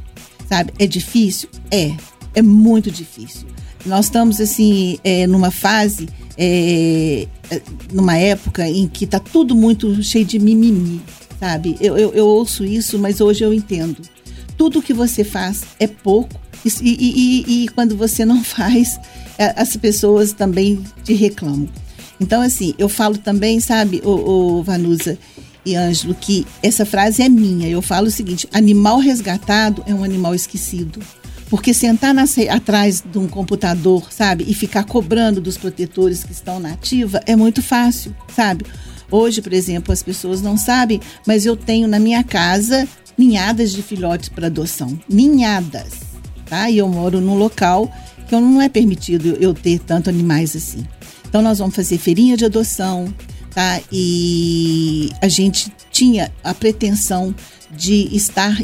sabe? 0.46 0.74
É 0.78 0.86
difícil? 0.86 1.48
É, 1.70 1.92
é 2.34 2.42
muito 2.42 2.90
difícil. 2.90 3.46
Nós 3.86 4.06
estamos 4.06 4.38
assim 4.38 4.98
é, 5.02 5.26
numa 5.26 5.50
fase, 5.50 6.06
é, 6.36 7.26
é 7.50 7.62
numa 7.94 8.18
época 8.18 8.68
em 8.68 8.86
que 8.86 9.06
tá 9.06 9.18
tudo 9.18 9.54
muito 9.54 10.02
cheio 10.02 10.26
de 10.26 10.38
mimimi, 10.38 11.00
sabe? 11.40 11.78
Eu, 11.80 11.96
eu, 11.96 12.12
eu 12.12 12.26
ouço 12.26 12.62
isso, 12.62 12.98
mas 12.98 13.22
hoje 13.22 13.42
eu 13.42 13.54
entendo. 13.54 14.02
Tudo 14.56 14.82
que 14.82 14.92
você 14.92 15.24
faz 15.24 15.62
é 15.78 15.86
pouco 15.86 16.40
e, 16.64 16.68
e, 16.80 17.44
e, 17.60 17.64
e 17.64 17.68
quando 17.68 17.96
você 17.96 18.24
não 18.24 18.42
faz, 18.44 18.98
é, 19.38 19.60
as 19.60 19.76
pessoas 19.76 20.32
também 20.32 20.82
te 21.02 21.14
reclamam. 21.14 21.68
Então, 22.20 22.40
assim, 22.40 22.74
eu 22.78 22.88
falo 22.88 23.18
também, 23.18 23.60
sabe, 23.60 24.00
o, 24.04 24.58
o 24.58 24.62
Vanusa 24.62 25.18
e 25.66 25.74
Ângelo, 25.74 26.14
que 26.14 26.46
essa 26.62 26.86
frase 26.86 27.22
é 27.22 27.28
minha. 27.28 27.68
Eu 27.68 27.82
falo 27.82 28.06
o 28.06 28.10
seguinte: 28.10 28.48
animal 28.52 28.98
resgatado 28.98 29.82
é 29.86 29.94
um 29.94 30.04
animal 30.04 30.34
esquecido. 30.34 31.00
Porque 31.50 31.74
sentar 31.74 32.14
na, 32.14 32.24
atrás 32.50 33.04
de 33.04 33.18
um 33.18 33.28
computador, 33.28 34.10
sabe, 34.10 34.44
e 34.48 34.54
ficar 34.54 34.84
cobrando 34.84 35.40
dos 35.40 35.56
protetores 35.56 36.24
que 36.24 36.32
estão 36.32 36.58
na 36.58 36.72
ativa 36.72 37.20
é 37.26 37.36
muito 37.36 37.62
fácil, 37.62 38.14
sabe? 38.34 38.64
Hoje, 39.10 39.42
por 39.42 39.52
exemplo, 39.52 39.92
as 39.92 40.02
pessoas 40.02 40.40
não 40.42 40.56
sabem, 40.56 41.00
mas 41.26 41.46
eu 41.46 41.56
tenho 41.56 41.86
na 41.86 41.98
minha 41.98 42.24
casa 42.24 42.88
ninhadas 43.16 43.72
de 43.72 43.82
filhotes 43.82 44.28
para 44.28 44.46
adoção. 44.46 44.98
Ninhadas 45.08 46.14
tá? 46.44 46.70
E 46.70 46.78
eu 46.78 46.88
moro 46.88 47.20
num 47.20 47.36
local 47.36 47.90
que 48.28 48.34
não 48.34 48.60
é 48.60 48.68
permitido 48.68 49.36
eu 49.40 49.52
ter 49.52 49.78
tanto 49.80 50.08
animais 50.08 50.54
assim. 50.54 50.84
Então 51.28 51.42
nós 51.42 51.58
vamos 51.58 51.74
fazer 51.74 51.98
feirinha 51.98 52.36
de 52.36 52.44
adoção, 52.44 53.12
tá? 53.50 53.80
E 53.90 55.10
a 55.20 55.28
gente 55.28 55.72
tinha 55.90 56.32
a 56.42 56.54
pretensão 56.54 57.34
de 57.70 58.08
estar 58.14 58.56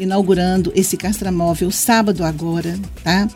inaugurando, 0.00 0.72
esse 0.74 0.96
castramóvel 0.96 1.70
sábado 1.70 2.24
agora, 2.24 2.78
tá? 3.04 3.28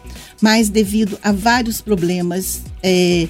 Mas 0.43 0.69
devido 0.69 1.17
a 1.23 1.31
vários 1.31 1.81
problemas, 1.81 2.63
é, 2.83 3.29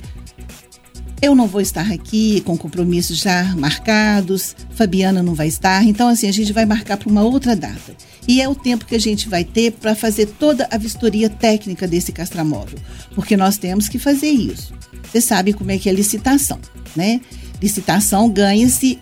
eu 1.20 1.34
não 1.34 1.46
vou 1.46 1.60
estar 1.60 1.90
aqui 1.90 2.40
com 2.42 2.56
compromissos 2.56 3.18
já 3.18 3.44
marcados, 3.56 4.54
Fabiana 4.70 5.22
não 5.22 5.34
vai 5.34 5.48
estar, 5.48 5.82
então 5.84 6.08
assim, 6.08 6.28
a 6.28 6.32
gente 6.32 6.52
vai 6.52 6.66
marcar 6.66 6.96
para 6.96 7.08
uma 7.08 7.22
outra 7.22 7.56
data. 7.56 7.94
E 8.28 8.40
é 8.40 8.48
o 8.48 8.54
tempo 8.54 8.84
que 8.84 8.94
a 8.94 9.00
gente 9.00 9.28
vai 9.28 9.44
ter 9.44 9.72
para 9.72 9.94
fazer 9.94 10.26
toda 10.26 10.68
a 10.70 10.76
vistoria 10.76 11.30
técnica 11.30 11.86
desse 11.86 12.12
castramóvel, 12.12 12.78
porque 13.14 13.36
nós 13.36 13.56
temos 13.56 13.88
que 13.88 13.98
fazer 13.98 14.30
isso. 14.30 14.74
Você 15.04 15.20
sabe 15.20 15.52
como 15.52 15.70
é 15.70 15.78
que 15.78 15.88
é 15.88 15.92
licitação, 15.92 16.58
né? 16.94 17.20
Licitação 17.62 18.28
ganha-se 18.28 18.98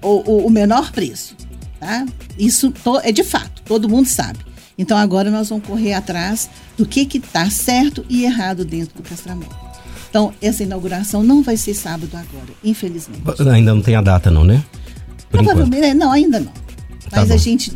o, 0.00 0.46
o, 0.46 0.50
menor 0.50 0.92
preço, 0.92 1.36
tá? 1.78 2.06
Isso 2.38 2.72
é 3.02 3.12
de 3.12 3.24
fato, 3.24 3.62
todo 3.62 3.88
mundo 3.88 4.06
sabe. 4.06 4.38
Então 4.78 4.96
agora 4.96 5.30
nós 5.30 5.50
vamos 5.50 5.66
correr 5.66 5.92
atrás 5.92 6.48
do 6.76 6.86
que 6.86 7.04
que 7.04 7.18
está 7.18 7.50
certo 7.50 8.06
e 8.08 8.24
errado 8.24 8.64
dentro 8.64 8.94
do 8.94 9.02
castramóvel. 9.02 9.69
Então, 10.10 10.34
essa 10.42 10.64
inauguração 10.64 11.22
não 11.22 11.40
vai 11.42 11.56
ser 11.56 11.72
sábado 11.72 12.10
agora, 12.12 12.52
infelizmente. 12.64 13.22
Ainda 13.48 13.72
não 13.72 13.80
tem 13.80 13.94
a 13.94 14.02
data, 14.02 14.28
não, 14.30 14.44
né? 14.44 14.62
Por 15.30 15.38
Provavelmente, 15.38 15.86
enquanto. 15.86 15.98
não, 15.98 16.12
ainda 16.12 16.40
não. 16.40 16.52
Tá 17.08 17.18
Mas 17.20 17.28
tá 17.28 17.34
a 17.34 17.36
gente 17.36 17.72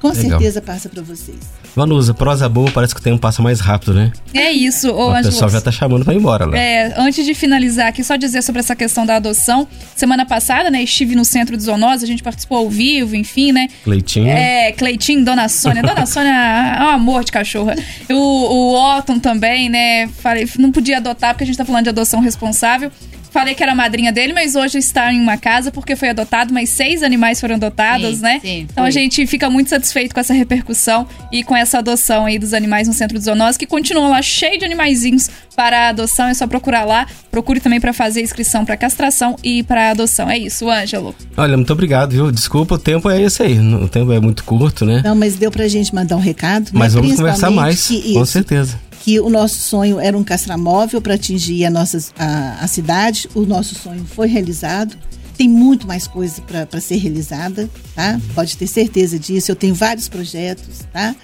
Com 0.00 0.08
Legal. 0.08 0.30
certeza 0.30 0.62
passa 0.62 0.88
para 0.88 1.02
vocês. 1.02 1.38
Vanusa, 1.74 2.14
prosa 2.14 2.48
boa, 2.48 2.70
parece 2.70 2.94
que 2.94 3.00
o 3.00 3.02
tempo 3.02 3.18
passa 3.18 3.42
mais 3.42 3.60
rápido, 3.60 3.94
né? 3.94 4.12
É 4.32 4.50
isso, 4.50 4.90
ô 4.90 5.10
o 5.10 5.22
pessoal 5.22 5.50
já 5.50 5.60
tá 5.60 5.70
chamando 5.70 6.04
pra 6.04 6.14
ir 6.14 6.18
embora 6.18 6.44
lá. 6.44 6.56
É, 6.56 6.94
antes 6.96 7.24
de 7.24 7.34
finalizar 7.34 7.88
aqui, 7.88 8.02
só 8.04 8.16
dizer 8.16 8.42
sobre 8.42 8.60
essa 8.60 8.76
questão 8.76 9.04
da 9.04 9.16
adoção. 9.16 9.66
Semana 9.96 10.24
passada, 10.24 10.70
né, 10.70 10.82
estive 10.82 11.14
no 11.14 11.24
centro 11.24 11.56
de 11.56 11.62
zoonose, 11.62 12.04
a 12.04 12.06
gente 12.06 12.22
participou 12.22 12.58
ao 12.58 12.70
vivo, 12.70 13.16
enfim, 13.16 13.52
né? 13.52 13.68
Cleitinho. 13.84 14.28
É, 14.28 14.72
Cleitinho, 14.72 15.24
Dona 15.24 15.48
Sônia. 15.48 15.82
Dona 15.82 16.06
Sônia 16.06 16.30
é 16.78 16.84
um 16.84 16.88
amor 16.88 17.24
de 17.24 17.32
cachorra. 17.32 17.74
O, 18.08 18.14
o 18.14 18.96
Otton 18.98 19.18
também, 19.18 19.68
né? 19.68 20.08
Falei, 20.08 20.48
não 20.58 20.70
podia 20.70 20.98
adotar 20.98 21.34
porque 21.34 21.44
a 21.44 21.46
gente 21.46 21.56
tá 21.56 21.64
falando 21.64 21.84
de 21.84 21.90
adoção 21.90 22.20
responsável. 22.20 22.90
Falei 23.30 23.54
que 23.54 23.62
era 23.62 23.74
madrinha 23.74 24.12
dele, 24.12 24.32
mas 24.32 24.54
hoje 24.54 24.78
está 24.78 25.12
em 25.12 25.20
uma 25.20 25.36
casa 25.36 25.70
porque 25.70 25.94
foi 25.94 26.08
adotado, 26.10 26.52
mas 26.52 26.70
seis 26.70 27.02
animais 27.02 27.40
foram 27.40 27.56
adotados, 27.56 28.16
Sim, 28.16 28.22
né? 28.22 28.40
sim, 28.40 28.66
então 28.70 28.84
a 28.84 28.90
gente 28.90 29.26
fica 29.26 29.50
muito 29.50 29.70
satisfeito 29.70 30.14
com 30.14 30.20
essa 30.20 30.32
repercussão 30.32 31.06
e 31.30 31.44
com 31.44 31.54
essa 31.56 31.78
adoção 31.78 32.26
aí 32.26 32.38
dos 32.38 32.54
animais 32.54 32.88
no 32.88 32.94
centro 32.94 33.18
de 33.18 33.24
zoonose, 33.24 33.58
que 33.58 33.66
continua 33.66 34.08
lá 34.08 34.22
cheio 34.22 34.58
de 34.58 34.64
animaizinhos 34.64 35.30
para 35.58 35.88
adoção. 35.88 36.28
É 36.28 36.34
só 36.34 36.46
procurar 36.46 36.84
lá. 36.84 37.06
Procure 37.32 37.58
também 37.58 37.80
para 37.80 37.92
fazer 37.92 38.22
inscrição 38.22 38.64
para 38.64 38.76
castração 38.76 39.34
e 39.42 39.64
para 39.64 39.90
adoção. 39.90 40.30
É 40.30 40.38
isso, 40.38 40.70
Ângelo. 40.70 41.14
Olha, 41.36 41.56
muito 41.56 41.72
obrigado, 41.72 42.12
viu? 42.12 42.30
Desculpa, 42.30 42.76
o 42.76 42.78
tempo 42.78 43.10
é 43.10 43.20
esse 43.20 43.42
aí. 43.42 43.58
O 43.58 43.88
tempo 43.88 44.12
é 44.12 44.20
muito 44.20 44.44
curto, 44.44 44.86
né? 44.86 45.02
Não, 45.04 45.16
mas 45.16 45.34
deu 45.34 45.50
pra 45.50 45.66
gente 45.66 45.92
mandar 45.92 46.16
um 46.16 46.20
recado. 46.20 46.70
Mas 46.72 46.94
né? 46.94 47.00
vamos 47.00 47.16
conversar 47.16 47.50
mais, 47.50 47.88
que 47.88 48.14
com 48.14 48.24
certeza. 48.24 48.78
Que 49.08 49.18
o 49.18 49.30
nosso 49.30 49.56
sonho 49.56 49.98
era 49.98 50.18
um 50.18 50.22
castramóvel 50.22 51.00
para 51.00 51.14
atingir 51.14 51.64
a, 51.64 51.70
nossa, 51.70 51.98
a, 52.18 52.62
a 52.62 52.68
cidade. 52.68 53.26
O 53.34 53.40
nosso 53.46 53.74
sonho 53.74 54.04
foi 54.04 54.28
realizado. 54.28 54.98
Tem 55.34 55.48
muito 55.48 55.86
mais 55.86 56.06
coisa 56.06 56.42
para 56.42 56.78
ser 56.78 56.96
realizada, 56.96 57.70
tá? 57.94 58.20
Pode 58.34 58.54
ter 58.58 58.66
certeza 58.66 59.18
disso. 59.18 59.50
Eu 59.50 59.56
tenho 59.56 59.74
vários 59.74 60.10
projetos, 60.10 60.80
tá? 60.92 61.16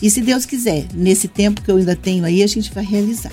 E 0.00 0.10
se 0.10 0.22
Deus 0.22 0.46
quiser, 0.46 0.86
nesse 0.94 1.28
tempo 1.28 1.60
que 1.60 1.70
eu 1.70 1.76
ainda 1.76 1.94
tenho 1.94 2.24
aí, 2.24 2.42
a 2.42 2.46
gente 2.46 2.72
vai 2.72 2.82
realizar. 2.82 3.32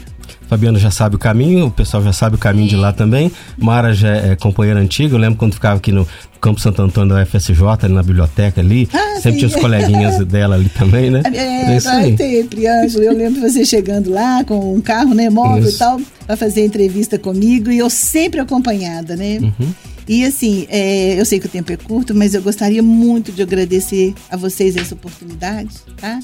Fabiano 0.53 0.77
já 0.77 0.91
sabe 0.91 1.15
o 1.15 1.19
caminho, 1.19 1.65
o 1.65 1.71
pessoal 1.71 2.03
já 2.03 2.13
sabe 2.13 2.35
o 2.35 2.37
caminho 2.37 2.69
de 2.69 2.75
lá 2.75 2.93
também. 2.93 3.31
Mara 3.57 3.91
já 3.91 4.09
é 4.09 4.35
companheira 4.35 4.79
antiga, 4.79 5.15
eu 5.15 5.19
lembro 5.19 5.39
quando 5.39 5.55
ficava 5.55 5.77
aqui 5.77 5.91
no 5.91 6.07
Campo 6.39 6.61
Santo 6.61 6.79
Antônio 6.79 7.15
da 7.15 7.23
UFSJ, 7.23 7.55
ali 7.81 7.93
na 7.93 8.03
biblioteca 8.03 8.61
ali. 8.61 8.87
Ah, 8.93 9.15
sempre 9.15 9.31
sim. 9.31 9.37
tinha 9.37 9.47
os 9.47 9.55
coleguinhas 9.55 10.19
dela 10.29 10.53
ali 10.53 10.69
também, 10.69 11.09
né? 11.09 11.23
É, 11.33 11.75
isso 11.75 11.87
vai 11.87 12.03
aí. 12.03 12.17
sempre, 12.17 12.67
Ângelo. 12.67 13.03
Eu 13.03 13.17
lembro 13.17 13.41
você 13.41 13.65
chegando 13.65 14.11
lá 14.11 14.43
com 14.43 14.75
um 14.75 14.79
carro, 14.79 15.15
né, 15.15 15.27
móvel 15.27 15.63
Isso. 15.63 15.75
e 15.75 15.79
tal, 15.79 15.99
para 16.27 16.37
fazer 16.37 16.63
entrevista 16.63 17.17
comigo 17.17 17.71
e 17.71 17.79
eu 17.79 17.89
sempre 17.89 18.39
acompanhada, 18.39 19.15
né? 19.15 19.39
Uhum. 19.41 19.73
E 20.07 20.23
assim, 20.23 20.67
é, 20.69 21.19
eu 21.19 21.25
sei 21.25 21.39
que 21.39 21.47
o 21.47 21.49
tempo 21.49 21.71
é 21.71 21.77
curto, 21.77 22.13
mas 22.13 22.35
eu 22.35 22.43
gostaria 22.43 22.83
muito 22.83 23.31
de 23.31 23.41
agradecer 23.41 24.13
a 24.29 24.37
vocês 24.37 24.75
essa 24.75 24.93
oportunidade, 24.93 25.73
tá? 25.97 26.19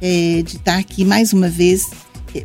É, 0.00 0.42
de 0.42 0.58
estar 0.58 0.78
aqui 0.78 1.04
mais 1.04 1.32
uma 1.32 1.48
vez 1.48 1.88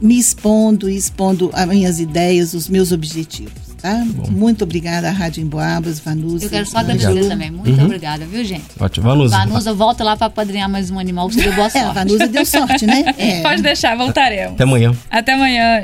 me 0.02 0.17
expondo 0.19 0.89
e 0.89 0.95
expondo 0.95 1.49
as 1.54 1.67
minhas 1.67 1.99
ideias, 1.99 2.54
os 2.54 2.67
meus 2.69 2.91
objetivos, 2.91 3.54
tá? 3.82 4.06
Muito 4.30 4.63
obrigada 4.63 5.08
à 5.08 5.12
Rádio 5.12 5.41
Emboabas, 5.41 5.99
Vanusa. 5.99 6.45
Eu 6.45 6.49
quero 6.49 6.65
só 6.65 6.80
agradecer 6.80 7.28
também. 7.28 7.49
Muito 7.52 7.69
Uhum. 7.78 7.86
obrigada, 7.86 8.25
viu, 8.25 8.43
gente? 8.43 8.65
Ótimo. 8.80 9.08
Vanusa. 9.08 9.38
Vanusa, 9.38 9.73
volta 9.73 10.04
lá 10.04 10.15
para 10.17 10.28
apadrinhar 10.28 10.69
mais 10.69 10.91
um 10.91 10.99
animal 10.99 11.28
que 11.30 11.36
você 11.36 11.41
deu 11.43 11.54
boa 11.54 11.67
É, 11.67 11.69
sorte. 11.71 11.93
Vanusa 11.95 12.28
deu 12.28 12.45
sorte, 12.45 12.86
né? 12.86 13.06
É. 13.17 13.41
Pode 13.41 13.62
deixar, 13.62 13.95
voltaremos. 13.97 14.54
Até 14.54 14.63
amanhã. 14.63 14.93
Até 15.10 15.34
amanhã. 15.34 15.82